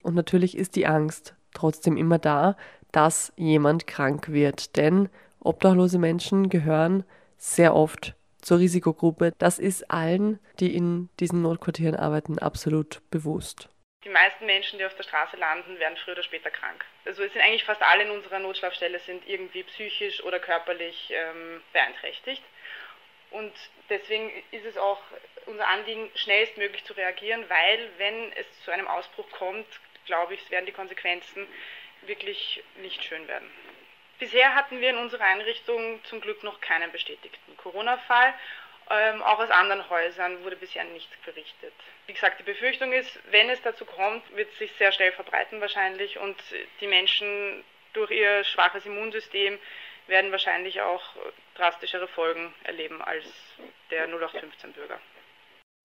Und 0.02 0.14
natürlich 0.14 0.56
ist 0.56 0.76
die 0.76 0.86
Angst 0.86 1.34
trotzdem 1.54 1.96
immer 1.96 2.18
da, 2.18 2.56
dass 2.92 3.32
jemand 3.36 3.86
krank 3.86 4.28
wird. 4.28 4.76
Denn 4.76 5.08
obdachlose 5.40 5.98
Menschen 5.98 6.50
gehören 6.50 7.04
sehr 7.38 7.74
oft 7.74 8.14
zur 8.40 8.58
Risikogruppe. 8.58 9.32
Das 9.38 9.58
ist 9.58 9.90
allen, 9.90 10.38
die 10.60 10.74
in 10.74 11.08
diesen 11.20 11.42
Notquartieren 11.42 11.96
arbeiten, 11.96 12.38
absolut 12.38 13.00
bewusst. 13.10 13.68
Die 14.04 14.10
meisten 14.10 14.46
Menschen, 14.46 14.78
die 14.78 14.84
auf 14.84 14.94
der 14.94 15.02
Straße 15.02 15.36
landen, 15.36 15.78
werden 15.78 15.98
früher 16.02 16.14
oder 16.14 16.22
später 16.22 16.50
krank. 16.50 16.84
Also 17.04 17.22
es 17.22 17.32
sind 17.32 17.42
eigentlich 17.42 17.64
fast 17.64 17.82
alle 17.82 18.04
in 18.04 18.10
unserer 18.10 18.38
Notschlafstelle 18.38 19.00
sind 19.00 19.26
irgendwie 19.26 19.64
psychisch 19.64 20.22
oder 20.22 20.38
körperlich 20.38 21.10
ähm, 21.12 21.60
beeinträchtigt. 21.72 22.42
Und 23.30 23.52
deswegen 23.90 24.30
ist 24.52 24.64
es 24.64 24.78
auch 24.78 25.00
unser 25.46 25.66
Anliegen, 25.68 26.10
schnellstmöglich 26.14 26.84
zu 26.84 26.92
reagieren, 26.94 27.44
weil 27.48 27.90
wenn 27.98 28.32
es 28.32 28.46
zu 28.64 28.70
einem 28.70 28.86
Ausbruch 28.86 29.30
kommt, 29.32 29.66
glaube 30.06 30.34
ich, 30.34 30.50
werden 30.50 30.66
die 30.66 30.72
Konsequenzen 30.72 31.46
wirklich 32.06 32.62
nicht 32.80 33.02
schön 33.04 33.26
werden. 33.28 33.50
Bisher 34.18 34.54
hatten 34.54 34.80
wir 34.80 34.90
in 34.90 34.96
unserer 34.96 35.24
Einrichtung 35.24 36.02
zum 36.04 36.20
Glück 36.20 36.42
noch 36.42 36.60
keinen 36.60 36.90
bestätigten 36.90 37.56
Corona-Fall. 37.56 38.34
Ähm, 38.90 39.22
auch 39.22 39.38
aus 39.38 39.50
anderen 39.50 39.88
Häusern 39.90 40.42
wurde 40.44 40.56
bisher 40.56 40.82
nichts 40.84 41.14
berichtet. 41.24 41.74
Wie 42.06 42.14
gesagt, 42.14 42.40
die 42.40 42.44
Befürchtung 42.44 42.92
ist, 42.92 43.18
wenn 43.30 43.50
es 43.50 43.60
dazu 43.62 43.84
kommt, 43.84 44.24
wird 44.34 44.50
es 44.50 44.58
sich 44.58 44.72
sehr 44.72 44.92
schnell 44.92 45.12
verbreiten 45.12 45.60
wahrscheinlich 45.60 46.18
und 46.18 46.36
die 46.80 46.86
Menschen 46.86 47.64
durch 47.92 48.10
ihr 48.10 48.44
schwaches 48.44 48.86
Immunsystem 48.86 49.58
werden 50.06 50.32
wahrscheinlich 50.32 50.80
auch 50.80 51.02
drastischere 51.54 52.08
Folgen 52.08 52.54
erleben 52.64 53.02
als 53.02 53.24
der 53.90 54.08
0815-Bürger. 54.08 54.98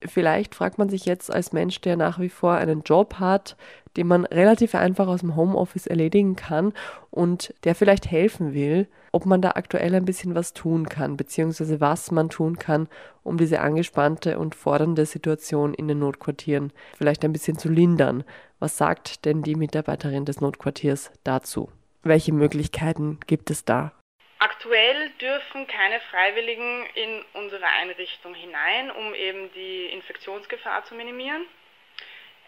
Vielleicht 0.06 0.56
fragt 0.56 0.78
man 0.78 0.90
sich 0.90 1.06
jetzt 1.06 1.34
als 1.34 1.54
Mensch, 1.54 1.82
der 1.82 1.98
nach 1.98 2.20
wie 2.20 2.30
vor 2.30 2.54
einen 2.54 2.84
Job 2.84 3.16
hat, 3.20 3.56
den 3.98 4.08
man 4.08 4.26
relativ 4.26 4.76
einfach 4.76 5.08
aus 5.08 5.22
dem 5.22 5.36
Homeoffice 5.36 5.88
erledigen 5.88 6.36
kann 6.36 6.74
und 7.12 7.54
der 7.64 7.76
vielleicht 7.76 8.10
helfen 8.10 8.54
will, 8.54 8.88
ob 9.12 9.26
man 9.26 9.42
da 9.42 9.52
aktuell 9.52 9.94
ein 9.94 10.06
bisschen 10.06 10.34
was 10.34 10.54
tun 10.54 10.90
kann, 10.90 11.16
beziehungsweise 11.16 11.80
was 11.80 12.12
man 12.12 12.30
tun 12.30 12.58
kann, 12.58 12.88
um 13.24 13.38
diese 13.38 13.62
angespannte 13.62 14.40
und 14.40 14.56
fordernde 14.56 15.06
Situation 15.06 15.74
in 15.74 15.88
den 15.88 16.00
Notquartieren 16.00 16.74
vielleicht 16.98 17.24
ein 17.24 17.34
bisschen 17.34 17.58
zu 17.58 17.70
lindern. 17.70 18.24
Was 18.60 18.78
sagt 18.78 19.26
denn 19.26 19.44
die 19.44 19.56
Mitarbeiterin 19.56 20.26
des 20.26 20.42
Notquartiers 20.42 21.12
dazu? 21.24 21.70
Welche 22.02 22.34
Möglichkeiten 22.34 23.20
gibt 23.28 23.52
es 23.52 23.66
da? 23.66 23.94
Aktuell 24.44 25.10
dürfen 25.22 25.68
keine 25.68 26.02
Freiwilligen 26.02 26.86
in 26.96 27.24
unsere 27.32 27.66
Einrichtung 27.66 28.36
hinein, 28.36 28.92
um 28.92 29.16
eben 29.16 29.50
die 29.54 29.86
Infektionsgefahr 29.86 30.84
zu 30.84 30.96
minimieren. 30.96 31.46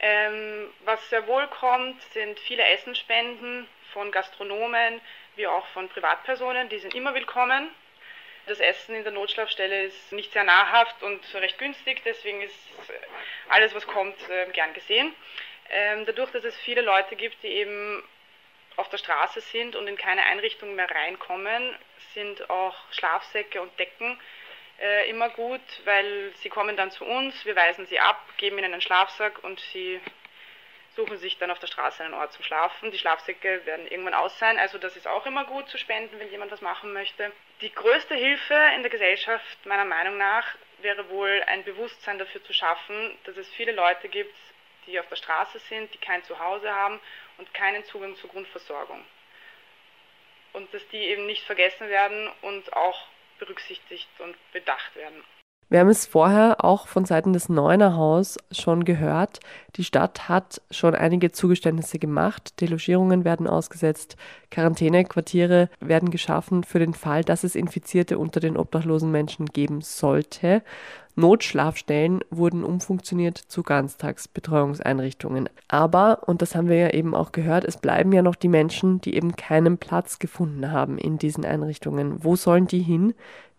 Ähm, 0.01 0.73
was 0.83 1.09
sehr 1.09 1.25
wohl 1.25 1.47
kommt, 1.47 2.01
sind 2.11 2.37
viele 2.37 2.65
Essensspenden 2.65 3.65
von 3.93 4.11
Gastronomen 4.11 4.99
wie 5.37 5.47
auch 5.47 5.65
von 5.67 5.87
Privatpersonen. 5.87 6.67
Die 6.67 6.79
sind 6.79 6.93
immer 6.95 7.13
willkommen. 7.13 7.69
Das 8.45 8.59
Essen 8.59 8.93
in 8.93 9.03
der 9.03 9.13
Notschlafstelle 9.13 9.83
ist 9.83 10.11
nicht 10.11 10.33
sehr 10.33 10.43
nahrhaft 10.43 11.01
und 11.01 11.21
recht 11.35 11.57
günstig, 11.59 12.01
deswegen 12.03 12.41
ist 12.41 12.59
alles, 13.47 13.73
was 13.73 13.87
kommt, 13.87 14.17
äh, 14.29 14.51
gern 14.51 14.73
gesehen. 14.73 15.15
Ähm, 15.69 16.05
dadurch, 16.05 16.31
dass 16.31 16.43
es 16.43 16.57
viele 16.57 16.81
Leute 16.81 17.15
gibt, 17.15 17.41
die 17.41 17.47
eben 17.47 18.03
auf 18.77 18.89
der 18.89 18.97
Straße 18.97 19.41
sind 19.41 19.75
und 19.75 19.87
in 19.87 19.97
keine 19.97 20.23
Einrichtung 20.25 20.75
mehr 20.75 20.89
reinkommen, 20.89 21.75
sind 22.13 22.49
auch 22.49 22.75
Schlafsäcke 22.91 23.61
und 23.61 23.77
Decken 23.79 24.19
äh, 24.79 25.09
immer 25.09 25.29
gut, 25.29 25.61
weil 25.85 26.33
sie 26.37 26.49
kommen 26.49 26.75
dann 26.75 26.91
zu 26.91 27.05
uns, 27.05 27.45
wir 27.45 27.55
weisen 27.55 27.85
sie 27.85 27.99
ab, 27.99 28.21
geben 28.37 28.57
ihnen 28.57 28.73
einen 28.73 28.81
Schlafsack 28.81 29.43
und 29.43 29.59
sie 29.71 30.01
suchen 30.95 31.17
sich 31.17 31.37
dann 31.37 31.51
auf 31.51 31.59
der 31.59 31.67
Straße 31.67 32.03
einen 32.03 32.13
Ort 32.13 32.31
zum 32.33 32.43
Schlafen. 32.43 32.91
Die 32.91 32.97
Schlafsäcke 32.97 33.65
werden 33.65 33.87
irgendwann 33.87 34.13
aus 34.13 34.37
sein, 34.39 34.57
also 34.57 34.77
das 34.77 34.95
ist 34.95 35.07
auch 35.07 35.25
immer 35.25 35.45
gut 35.45 35.69
zu 35.69 35.77
spenden, 35.77 36.19
wenn 36.19 36.31
jemand 36.31 36.51
was 36.51 36.61
machen 36.61 36.93
möchte. 36.93 37.31
Die 37.61 37.73
größte 37.73 38.15
Hilfe 38.15 38.57
in 38.75 38.81
der 38.81 38.91
Gesellschaft 38.91 39.65
meiner 39.65 39.85
Meinung 39.85 40.17
nach 40.17 40.45
wäre 40.79 41.09
wohl 41.09 41.43
ein 41.47 41.63
Bewusstsein 41.63 42.17
dafür 42.17 42.43
zu 42.43 42.53
schaffen, 42.53 43.17
dass 43.25 43.37
es 43.37 43.47
viele 43.55 43.71
Leute 43.71 44.07
gibt, 44.07 44.35
die 44.87 44.99
auf 44.99 45.07
der 45.07 45.15
Straße 45.15 45.59
sind, 45.59 45.93
die 45.93 45.97
kein 45.97 46.23
Zuhause 46.23 46.73
haben 46.73 46.99
und 47.37 47.53
keinen 47.53 47.83
Zugang 47.85 48.15
zur 48.17 48.29
Grundversorgung. 48.29 49.01
Und 50.53 50.73
dass 50.73 50.87
die 50.89 50.97
eben 50.97 51.25
nicht 51.25 51.43
vergessen 51.43 51.89
werden 51.89 52.29
und 52.41 52.73
auch 52.73 53.07
berücksichtigt 53.39 54.09
und 54.19 54.35
bedacht 54.53 54.95
werden. 54.95 55.23
Wir 55.67 55.79
haben 55.79 55.89
es 55.89 56.05
vorher 56.05 56.63
auch 56.63 56.87
von 56.87 57.05
Seiten 57.05 57.33
des 57.33 57.49
Neuner 57.49 57.97
Haus 57.97 58.37
schon 58.51 58.85
gehört. 58.85 59.39
Die 59.77 59.83
Stadt 59.83 60.29
hat 60.29 60.61
schon 60.69 60.93
einige 60.93 61.31
Zugeständnisse 61.31 61.97
gemacht. 61.97 62.61
Delogierungen 62.61 63.25
werden 63.25 63.47
ausgesetzt, 63.47 64.15
Quarantänequartiere 64.51 65.69
werden 65.79 66.11
geschaffen 66.11 66.63
für 66.63 66.77
den 66.77 66.93
Fall, 66.93 67.23
dass 67.23 67.43
es 67.43 67.55
Infizierte 67.55 68.19
unter 68.19 68.39
den 68.39 68.57
obdachlosen 68.57 69.09
Menschen 69.11 69.47
geben 69.47 69.81
sollte. 69.81 70.61
Notschlafstellen 71.15 72.19
wurden 72.29 72.63
umfunktioniert 72.63 73.37
zu 73.37 73.63
Ganztagsbetreuungseinrichtungen. 73.63 75.49
Aber, 75.67 76.27
und 76.27 76.41
das 76.41 76.55
haben 76.55 76.67
wir 76.67 76.77
ja 76.77 76.89
eben 76.89 77.15
auch 77.15 77.31
gehört, 77.31 77.63
es 77.63 77.77
bleiben 77.77 78.11
ja 78.11 78.21
noch 78.21 78.35
die 78.35 78.49
Menschen, 78.49 78.99
die 79.01 79.15
eben 79.15 79.35
keinen 79.35 79.77
Platz 79.77 80.19
gefunden 80.19 80.71
haben 80.71 80.97
in 80.97 81.17
diesen 81.17 81.45
Einrichtungen. 81.45 82.23
Wo 82.23 82.35
sollen 82.35 82.67
die 82.67 82.81
hin, 82.81 83.13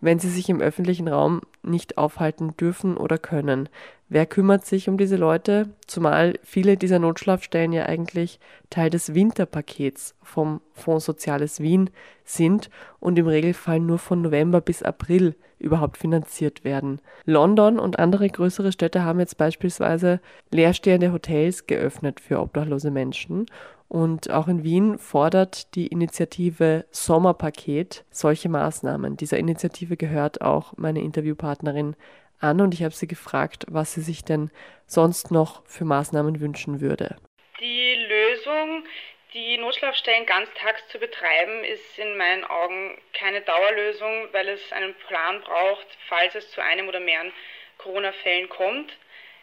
wenn 0.06 0.18
sie 0.18 0.30
sich 0.30 0.48
im 0.48 0.62
öffentlichen 0.62 1.08
Raum 1.08 1.42
nicht 1.62 1.98
aufhalten 1.98 2.56
dürfen 2.56 2.96
oder 2.96 3.18
können? 3.18 3.68
Wer 4.08 4.24
kümmert 4.24 4.64
sich 4.64 4.88
um 4.88 4.96
diese 4.96 5.16
Leute? 5.16 5.68
Zumal 5.88 6.38
viele 6.44 6.76
dieser 6.76 7.00
Notschlafstellen 7.00 7.72
ja 7.72 7.86
eigentlich 7.86 8.38
Teil 8.70 8.88
des 8.88 9.14
Winterpakets 9.14 10.14
vom 10.22 10.60
Fonds 10.72 11.04
Soziales 11.04 11.60
Wien 11.60 11.90
sind 12.24 12.70
und 13.00 13.18
im 13.18 13.26
Regelfall 13.26 13.80
nur 13.80 13.98
von 13.98 14.22
November 14.22 14.60
bis 14.60 14.84
April 14.84 15.34
überhaupt 15.58 15.96
finanziert 15.96 16.62
werden. 16.62 17.00
London 17.24 17.78
und 17.78 17.98
andere 17.98 18.28
größere 18.28 18.70
Städte 18.72 19.02
haben 19.02 19.18
jetzt 19.18 19.38
beispielsweise 19.38 20.20
leerstehende 20.52 21.12
Hotels 21.12 21.66
geöffnet 21.66 22.20
für 22.20 22.40
obdachlose 22.40 22.92
Menschen 22.92 23.46
und 23.88 24.30
auch 24.30 24.48
in 24.48 24.64
Wien 24.64 24.98
fordert 24.98 25.74
die 25.74 25.86
Initiative 25.86 26.86
Sommerpaket 26.90 28.04
solche 28.10 28.48
Maßnahmen. 28.48 29.16
Dieser 29.16 29.38
Initiative 29.38 29.96
gehört 29.96 30.40
auch 30.40 30.72
meine 30.76 31.00
Interviewpartnerin 31.00 31.96
an 32.40 32.60
und 32.60 32.74
ich 32.74 32.82
habe 32.82 32.94
sie 32.94 33.06
gefragt, 33.06 33.64
was 33.68 33.94
sie 33.94 34.02
sich 34.02 34.24
denn 34.24 34.50
sonst 34.86 35.30
noch 35.30 35.64
für 35.66 35.84
Maßnahmen 35.84 36.40
wünschen 36.40 36.80
würde. 36.80 37.16
Die 37.60 37.94
Lösung, 37.94 38.84
die 39.32 39.56
Notschlafstellen 39.58 40.26
ganztags 40.26 40.86
zu 40.88 40.98
betreiben, 40.98 41.64
ist 41.64 41.98
in 41.98 42.16
meinen 42.16 42.44
Augen 42.44 42.98
keine 43.12 43.40
Dauerlösung, 43.40 44.28
weil 44.32 44.48
es 44.48 44.72
einen 44.72 44.94
Plan 45.06 45.40
braucht, 45.42 45.86
falls 46.08 46.34
es 46.34 46.50
zu 46.50 46.62
einem 46.62 46.88
oder 46.88 47.00
mehreren 47.00 47.32
Corona-Fällen 47.78 48.48
kommt. 48.48 48.92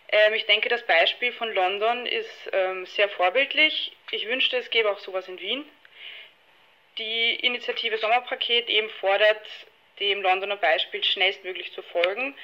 Ähm, 0.10 0.34
ich 0.34 0.46
denke, 0.46 0.70
das 0.70 0.86
Beispiel 0.86 1.32
von 1.32 1.52
London 1.54 2.06
ist 2.06 2.50
ähm, 2.52 2.86
sehr 2.86 3.10
vorbildlich. 3.10 3.92
Ich 4.14 4.28
wünschte, 4.28 4.58
es 4.58 4.70
gäbe 4.70 4.92
auch 4.92 5.00
sowas 5.00 5.28
in 5.28 5.40
Wien. 5.40 5.66
Die 6.98 7.36
Initiative 7.36 7.98
Sommerpaket 7.98 8.70
eben 8.70 8.90
fordert, 9.02 9.48
dem 10.00 10.22
Londoner 10.22 10.58
Beispiel 10.58 11.04
schnellstmöglich 11.04 11.74
zu 11.74 11.82
folgen 11.82 12.36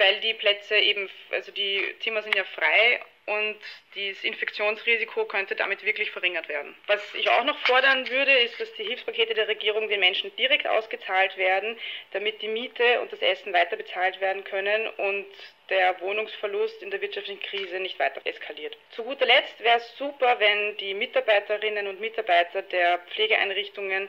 weil 0.00 0.18
die 0.20 0.34
Plätze 0.34 0.76
eben, 0.76 1.08
also 1.30 1.52
die 1.52 1.94
Zimmer 2.00 2.22
sind 2.22 2.34
ja 2.34 2.44
frei 2.44 3.00
und 3.26 3.56
das 3.94 4.24
Infektionsrisiko 4.24 5.24
könnte 5.26 5.54
damit 5.54 5.84
wirklich 5.84 6.10
verringert 6.10 6.48
werden. 6.48 6.74
Was 6.86 7.02
ich 7.14 7.28
auch 7.30 7.44
noch 7.44 7.58
fordern 7.60 8.08
würde, 8.08 8.32
ist, 8.40 8.60
dass 8.60 8.72
die 8.74 8.84
Hilfspakete 8.84 9.34
der 9.34 9.48
Regierung 9.48 9.88
den 9.88 10.00
Menschen 10.00 10.34
direkt 10.36 10.66
ausgezahlt 10.66 11.36
werden, 11.36 11.78
damit 12.12 12.42
die 12.42 12.48
Miete 12.48 13.00
und 13.00 13.12
das 13.12 13.20
Essen 13.20 13.52
weiter 13.52 13.76
bezahlt 13.76 14.20
werden 14.20 14.44
können 14.44 14.88
und 14.88 15.26
der 15.68 16.00
Wohnungsverlust 16.00 16.82
in 16.82 16.90
der 16.90 17.00
wirtschaftlichen 17.00 17.40
Krise 17.40 17.78
nicht 17.78 17.98
weiter 17.98 18.20
eskaliert. 18.24 18.76
Zu 18.90 19.04
guter 19.04 19.26
Letzt 19.26 19.60
wäre 19.60 19.78
es 19.78 19.96
super, 19.96 20.40
wenn 20.40 20.76
die 20.78 20.94
Mitarbeiterinnen 20.94 21.86
und 21.86 22.00
Mitarbeiter 22.00 22.62
der 22.62 22.98
Pflegeeinrichtungen 23.10 24.08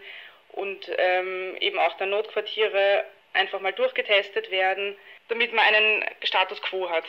und 0.49 0.91
ähm, 0.97 1.55
eben 1.59 1.79
auch 1.79 1.95
der 1.97 2.07
Notquartiere 2.07 3.05
einfach 3.33 3.59
mal 3.61 3.73
durchgetestet 3.73 4.51
werden, 4.51 4.97
damit 5.29 5.53
man 5.53 5.63
einen 5.63 6.05
Status 6.23 6.61
quo 6.61 6.89
hat. 6.89 7.05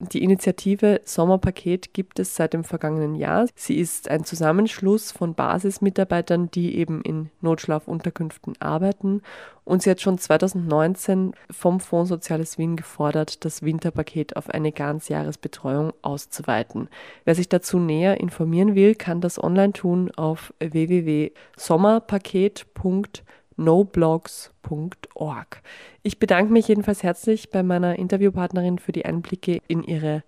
Die 0.00 0.22
Initiative 0.22 1.00
Sommerpaket 1.04 1.92
gibt 1.92 2.20
es 2.20 2.36
seit 2.36 2.52
dem 2.52 2.62
vergangenen 2.62 3.16
Jahr. 3.16 3.48
Sie 3.56 3.76
ist 3.76 4.08
ein 4.08 4.22
Zusammenschluss 4.22 5.10
von 5.10 5.34
Basismitarbeitern, 5.34 6.52
die 6.52 6.76
eben 6.76 7.02
in 7.02 7.30
Notschlafunterkünften 7.40 8.54
arbeiten. 8.60 9.22
Und 9.64 9.82
sie 9.82 9.90
hat 9.90 10.00
schon 10.00 10.16
2019 10.16 11.32
vom 11.50 11.80
Fonds 11.80 12.10
Soziales 12.10 12.58
Wien 12.58 12.76
gefordert, 12.76 13.44
das 13.44 13.64
Winterpaket 13.64 14.36
auf 14.36 14.48
eine 14.50 14.70
Ganzjahresbetreuung 14.70 15.92
auszuweiten. 16.00 16.88
Wer 17.24 17.34
sich 17.34 17.48
dazu 17.48 17.80
näher 17.80 18.20
informieren 18.20 18.76
will, 18.76 18.94
kann 18.94 19.20
das 19.20 19.42
online 19.42 19.72
tun 19.72 20.12
auf 20.14 20.54
www.sommerpaket.de 20.60 23.24
noblogs.org. 23.58 25.62
Ich 26.02 26.18
bedanke 26.18 26.52
mich 26.52 26.68
jedenfalls 26.68 27.02
herzlich 27.02 27.50
bei 27.50 27.62
meiner 27.62 27.98
Interviewpartnerin 27.98 28.78
für 28.78 28.92
die 28.92 29.04
Einblicke 29.04 29.60
in 29.68 29.82
ihre 29.82 30.22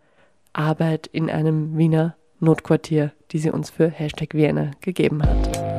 Arbeit 0.53 1.07
in 1.07 1.31
einem 1.31 1.79
Wiener 1.79 2.17
Notquartier, 2.41 3.13
die 3.31 3.39
sie 3.39 3.51
uns 3.51 3.71
für 3.71 3.89
Hashtag 3.89 4.35
Vienna 4.35 4.73
gegeben 4.81 5.23
hat. 5.23 5.70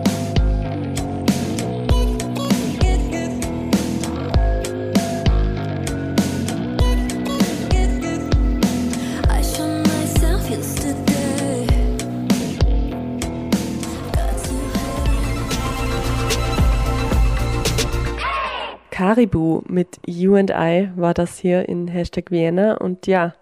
Caribou 18.91 19.63
mit 19.67 19.99
You 20.06 20.36
and 20.36 20.51
I 20.51 20.89
war 20.95 21.13
das 21.13 21.39
hier 21.39 21.67
in 21.67 21.88
Hashtag 21.88 22.30
Vienna. 22.30 22.75
Und 22.75 23.08
ja, 23.08 23.34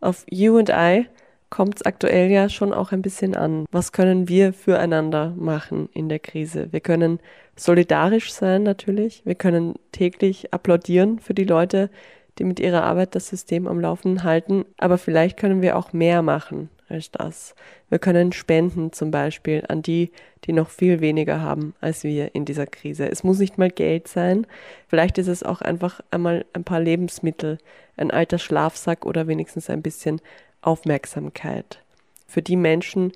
auf 0.00 0.26
You 0.28 0.58
and 0.58 0.70
I 0.70 1.06
kommt 1.50 1.76
es 1.76 1.82
aktuell 1.82 2.30
ja 2.30 2.48
schon 2.48 2.74
auch 2.74 2.90
ein 2.90 3.00
bisschen 3.00 3.36
an. 3.36 3.64
Was 3.70 3.92
können 3.92 4.28
wir 4.28 4.52
füreinander 4.52 5.32
machen 5.36 5.88
in 5.94 6.08
der 6.08 6.18
Krise? 6.18 6.72
Wir 6.72 6.80
können 6.80 7.20
solidarisch 7.56 8.32
sein 8.32 8.64
natürlich. 8.64 9.22
Wir 9.24 9.36
können 9.36 9.76
täglich 9.92 10.52
applaudieren 10.52 11.20
für 11.20 11.32
die 11.32 11.44
Leute, 11.44 11.90
die 12.38 12.44
mit 12.44 12.58
ihrer 12.58 12.82
Arbeit 12.82 13.14
das 13.14 13.28
System 13.28 13.68
am 13.68 13.80
Laufen 13.80 14.24
halten. 14.24 14.64
Aber 14.78 14.98
vielleicht 14.98 15.36
können 15.36 15.62
wir 15.62 15.76
auch 15.76 15.92
mehr 15.92 16.22
machen 16.22 16.70
als 16.88 17.10
das. 17.10 17.54
Wir 17.88 17.98
können 17.98 18.32
spenden 18.32 18.92
zum 18.92 19.10
Beispiel 19.10 19.64
an 19.68 19.82
die, 19.82 20.10
die 20.44 20.52
noch 20.52 20.70
viel 20.70 21.00
weniger 21.00 21.40
haben 21.40 21.74
als 21.80 22.04
wir 22.04 22.34
in 22.34 22.44
dieser 22.44 22.66
Krise. 22.66 23.10
Es 23.10 23.24
muss 23.24 23.38
nicht 23.38 23.58
mal 23.58 23.70
Geld 23.70 24.08
sein. 24.08 24.46
Vielleicht 24.88 25.18
ist 25.18 25.28
es 25.28 25.42
auch 25.42 25.60
einfach 25.60 26.00
einmal 26.10 26.44
ein 26.52 26.64
paar 26.64 26.80
Lebensmittel, 26.80 27.58
ein 27.96 28.10
alter 28.10 28.38
Schlafsack 28.38 29.06
oder 29.06 29.26
wenigstens 29.26 29.70
ein 29.70 29.82
bisschen 29.82 30.20
Aufmerksamkeit. 30.62 31.82
Für 32.26 32.42
die 32.42 32.56
Menschen, 32.56 33.12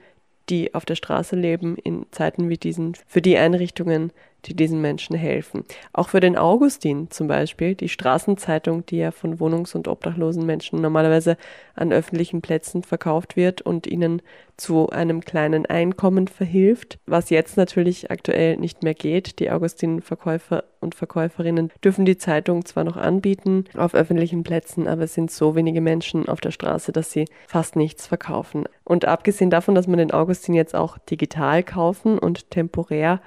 die 0.49 0.75
auf 0.75 0.85
der 0.85 0.97
Straße 0.97 1.37
leben 1.37 1.77
in 1.77 2.07
Zeiten 2.11 2.49
wie 2.49 2.59
diesen, 2.59 2.95
für 3.07 3.23
die 3.23 3.37
Einrichtungen, 3.37 4.13
die 4.45 4.55
diesen 4.55 4.81
Menschen 4.81 5.17
helfen. 5.17 5.65
Auch 5.93 6.09
für 6.09 6.21
den 6.21 6.37
Augustin 6.37 7.11
zum 7.11 7.29
Beispiel, 7.29 7.75
die 7.75 7.89
Straßenzeitung, 7.89 8.85
die 8.87 8.99
ja 8.99 9.11
von 9.11 9.39
wohnungs- 9.39 9.75
und 9.75 9.89
obdachlosen 9.89 10.45
Menschen 10.45 10.81
normalerweise 10.81 11.37
an 11.75 11.93
öffentlichen 11.93 12.43
Plätzen 12.43 12.83
verkauft 12.83 13.37
wird 13.37 13.63
und 13.63 13.87
ihnen 13.87 14.23
zu 14.57 14.91
einem 14.91 15.23
kleinen 15.23 15.67
Einkommen 15.67 16.29
verhilft, 16.29 16.99
was 17.07 17.31
jetzt 17.31 17.57
natürlich 17.57 18.11
aktuell 18.11 18.57
nicht 18.57 18.83
mehr 18.83 18.95
geht. 18.95 19.39
Die 19.39 19.51
Augustin-Verkäufer 19.51 20.65
und 20.81 20.95
Verkäuferinnen 20.95 21.71
dürfen 21.83 22.05
die 22.05 22.19
Zeitung 22.19 22.65
zwar 22.65 22.85
noch 22.85 22.97
anbieten 22.97 23.65
auf 23.77 23.95
öffentlichen 23.95 24.43
Plätzen, 24.43 24.87
aber 24.87 25.03
es 25.03 25.15
sind 25.15 25.31
so 25.31 25.55
wenige 25.55 25.81
Menschen 25.81 26.29
auf 26.29 26.41
der 26.41 26.51
Straße, 26.51 26.93
dass 26.93 27.13
sie 27.13 27.25
fast 27.49 27.77
nichts 27.77 28.07
verkaufen. 28.07 28.65
Und 28.85 29.05
abgesehen 29.05 29.51
davon, 29.51 29.75
dass 29.75 29.87
man 29.87 29.99
den 29.99 30.13
Augustin 30.13 30.55
jetzt 30.55 30.75
auch 30.75 30.99
digital 30.99 31.63
kaufen 31.63 32.19
und 32.19 32.51
temporär 32.51 33.21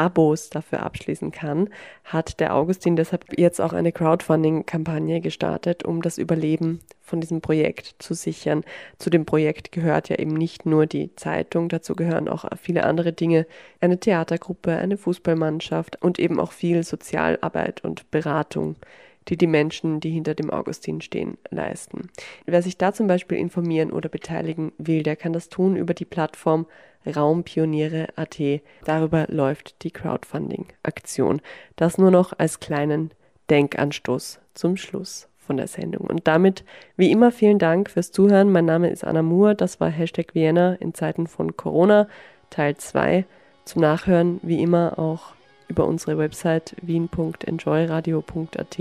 Abos 0.00 0.48
dafür 0.48 0.82
abschließen 0.82 1.30
kann, 1.30 1.68
hat 2.04 2.40
der 2.40 2.54
Augustin 2.54 2.96
deshalb 2.96 3.38
jetzt 3.38 3.60
auch 3.60 3.74
eine 3.74 3.92
Crowdfunding-Kampagne 3.92 5.20
gestartet, 5.20 5.84
um 5.84 6.00
das 6.00 6.16
Überleben 6.16 6.80
von 7.02 7.20
diesem 7.20 7.42
Projekt 7.42 7.96
zu 7.98 8.14
sichern. 8.14 8.64
Zu 8.98 9.10
dem 9.10 9.26
Projekt 9.26 9.72
gehört 9.72 10.08
ja 10.08 10.16
eben 10.16 10.32
nicht 10.32 10.64
nur 10.64 10.86
die 10.86 11.14
Zeitung, 11.16 11.68
dazu 11.68 11.94
gehören 11.94 12.28
auch 12.28 12.46
viele 12.60 12.84
andere 12.84 13.12
Dinge, 13.12 13.46
eine 13.80 14.00
Theatergruppe, 14.00 14.74
eine 14.76 14.96
Fußballmannschaft 14.96 16.00
und 16.00 16.18
eben 16.18 16.40
auch 16.40 16.52
viel 16.52 16.82
Sozialarbeit 16.82 17.84
und 17.84 18.10
Beratung 18.10 18.76
die 19.28 19.36
die 19.36 19.46
Menschen, 19.46 20.00
die 20.00 20.10
hinter 20.10 20.34
dem 20.34 20.50
Augustin 20.50 21.02
stehen, 21.02 21.36
leisten. 21.50 22.08
Wer 22.46 22.62
sich 22.62 22.78
da 22.78 22.92
zum 22.92 23.06
Beispiel 23.06 23.38
informieren 23.38 23.92
oder 23.92 24.08
beteiligen 24.08 24.72
will, 24.78 25.02
der 25.02 25.14
kann 25.14 25.32
das 25.32 25.50
tun 25.50 25.76
über 25.76 25.94
die 25.94 26.06
Plattform 26.06 26.66
Raumpioniere.at. 27.06 28.38
Darüber 28.84 29.26
läuft 29.28 29.82
die 29.82 29.90
Crowdfunding-Aktion. 29.90 31.40
Das 31.76 31.98
nur 31.98 32.10
noch 32.10 32.32
als 32.38 32.60
kleinen 32.60 33.10
Denkanstoß 33.48 34.40
zum 34.54 34.76
Schluss 34.76 35.28
von 35.38 35.56
der 35.56 35.66
Sendung. 35.66 36.06
Und 36.06 36.28
damit, 36.28 36.64
wie 36.96 37.10
immer, 37.10 37.32
vielen 37.32 37.58
Dank 37.58 37.90
fürs 37.90 38.12
Zuhören. 38.12 38.52
Mein 38.52 38.66
Name 38.66 38.90
ist 38.90 39.02
Anna 39.02 39.22
Moore. 39.22 39.56
Das 39.56 39.80
war 39.80 39.88
Hashtag 39.88 40.34
Vienna 40.34 40.74
in 40.74 40.94
Zeiten 40.94 41.26
von 41.26 41.56
Corona, 41.56 42.06
Teil 42.50 42.76
2. 42.76 43.24
Zum 43.64 43.82
Nachhören, 43.82 44.38
wie 44.42 44.62
immer, 44.62 44.98
auch 44.98 45.34
über 45.70 45.86
unsere 45.86 46.18
Website 46.18 46.76
wien.enjoyradio.at 46.82 48.78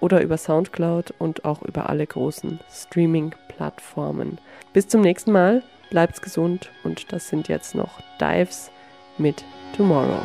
oder 0.00 0.22
über 0.22 0.36
Soundcloud 0.36 1.14
und 1.18 1.44
auch 1.44 1.62
über 1.62 1.88
alle 1.88 2.06
großen 2.06 2.58
Streaming-Plattformen. 2.70 4.38
Bis 4.72 4.88
zum 4.88 5.02
nächsten 5.02 5.32
Mal 5.32 5.62
bleibt's 5.92 6.22
gesund 6.22 6.70
und 6.84 7.12
das 7.12 7.28
sind 7.28 7.48
jetzt 7.48 7.74
noch 7.74 8.00
Dives 8.18 8.70
mit 9.18 9.44
Tomorrow. 9.76 10.22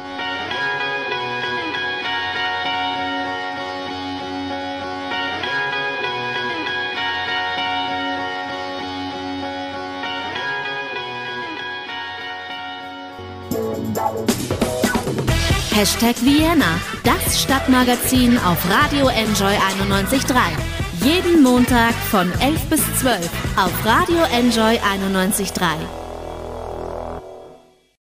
Hashtag 15.73 16.15
Vienna, 16.23 16.79
das 17.03 17.41
Stadtmagazin 17.41 18.37
auf 18.37 18.57
Radio 18.69 19.09
Enjoy 19.09 19.53
91.3. 19.53 20.86
Jeden 21.07 21.41
Montag 21.41 21.93
von 22.11 22.29
11 22.41 22.65
bis 22.69 22.81
12 22.99 23.29
auf 23.55 23.85
Radio 23.85 24.23
Enjoy 24.29 24.77
91.3. 24.77 25.96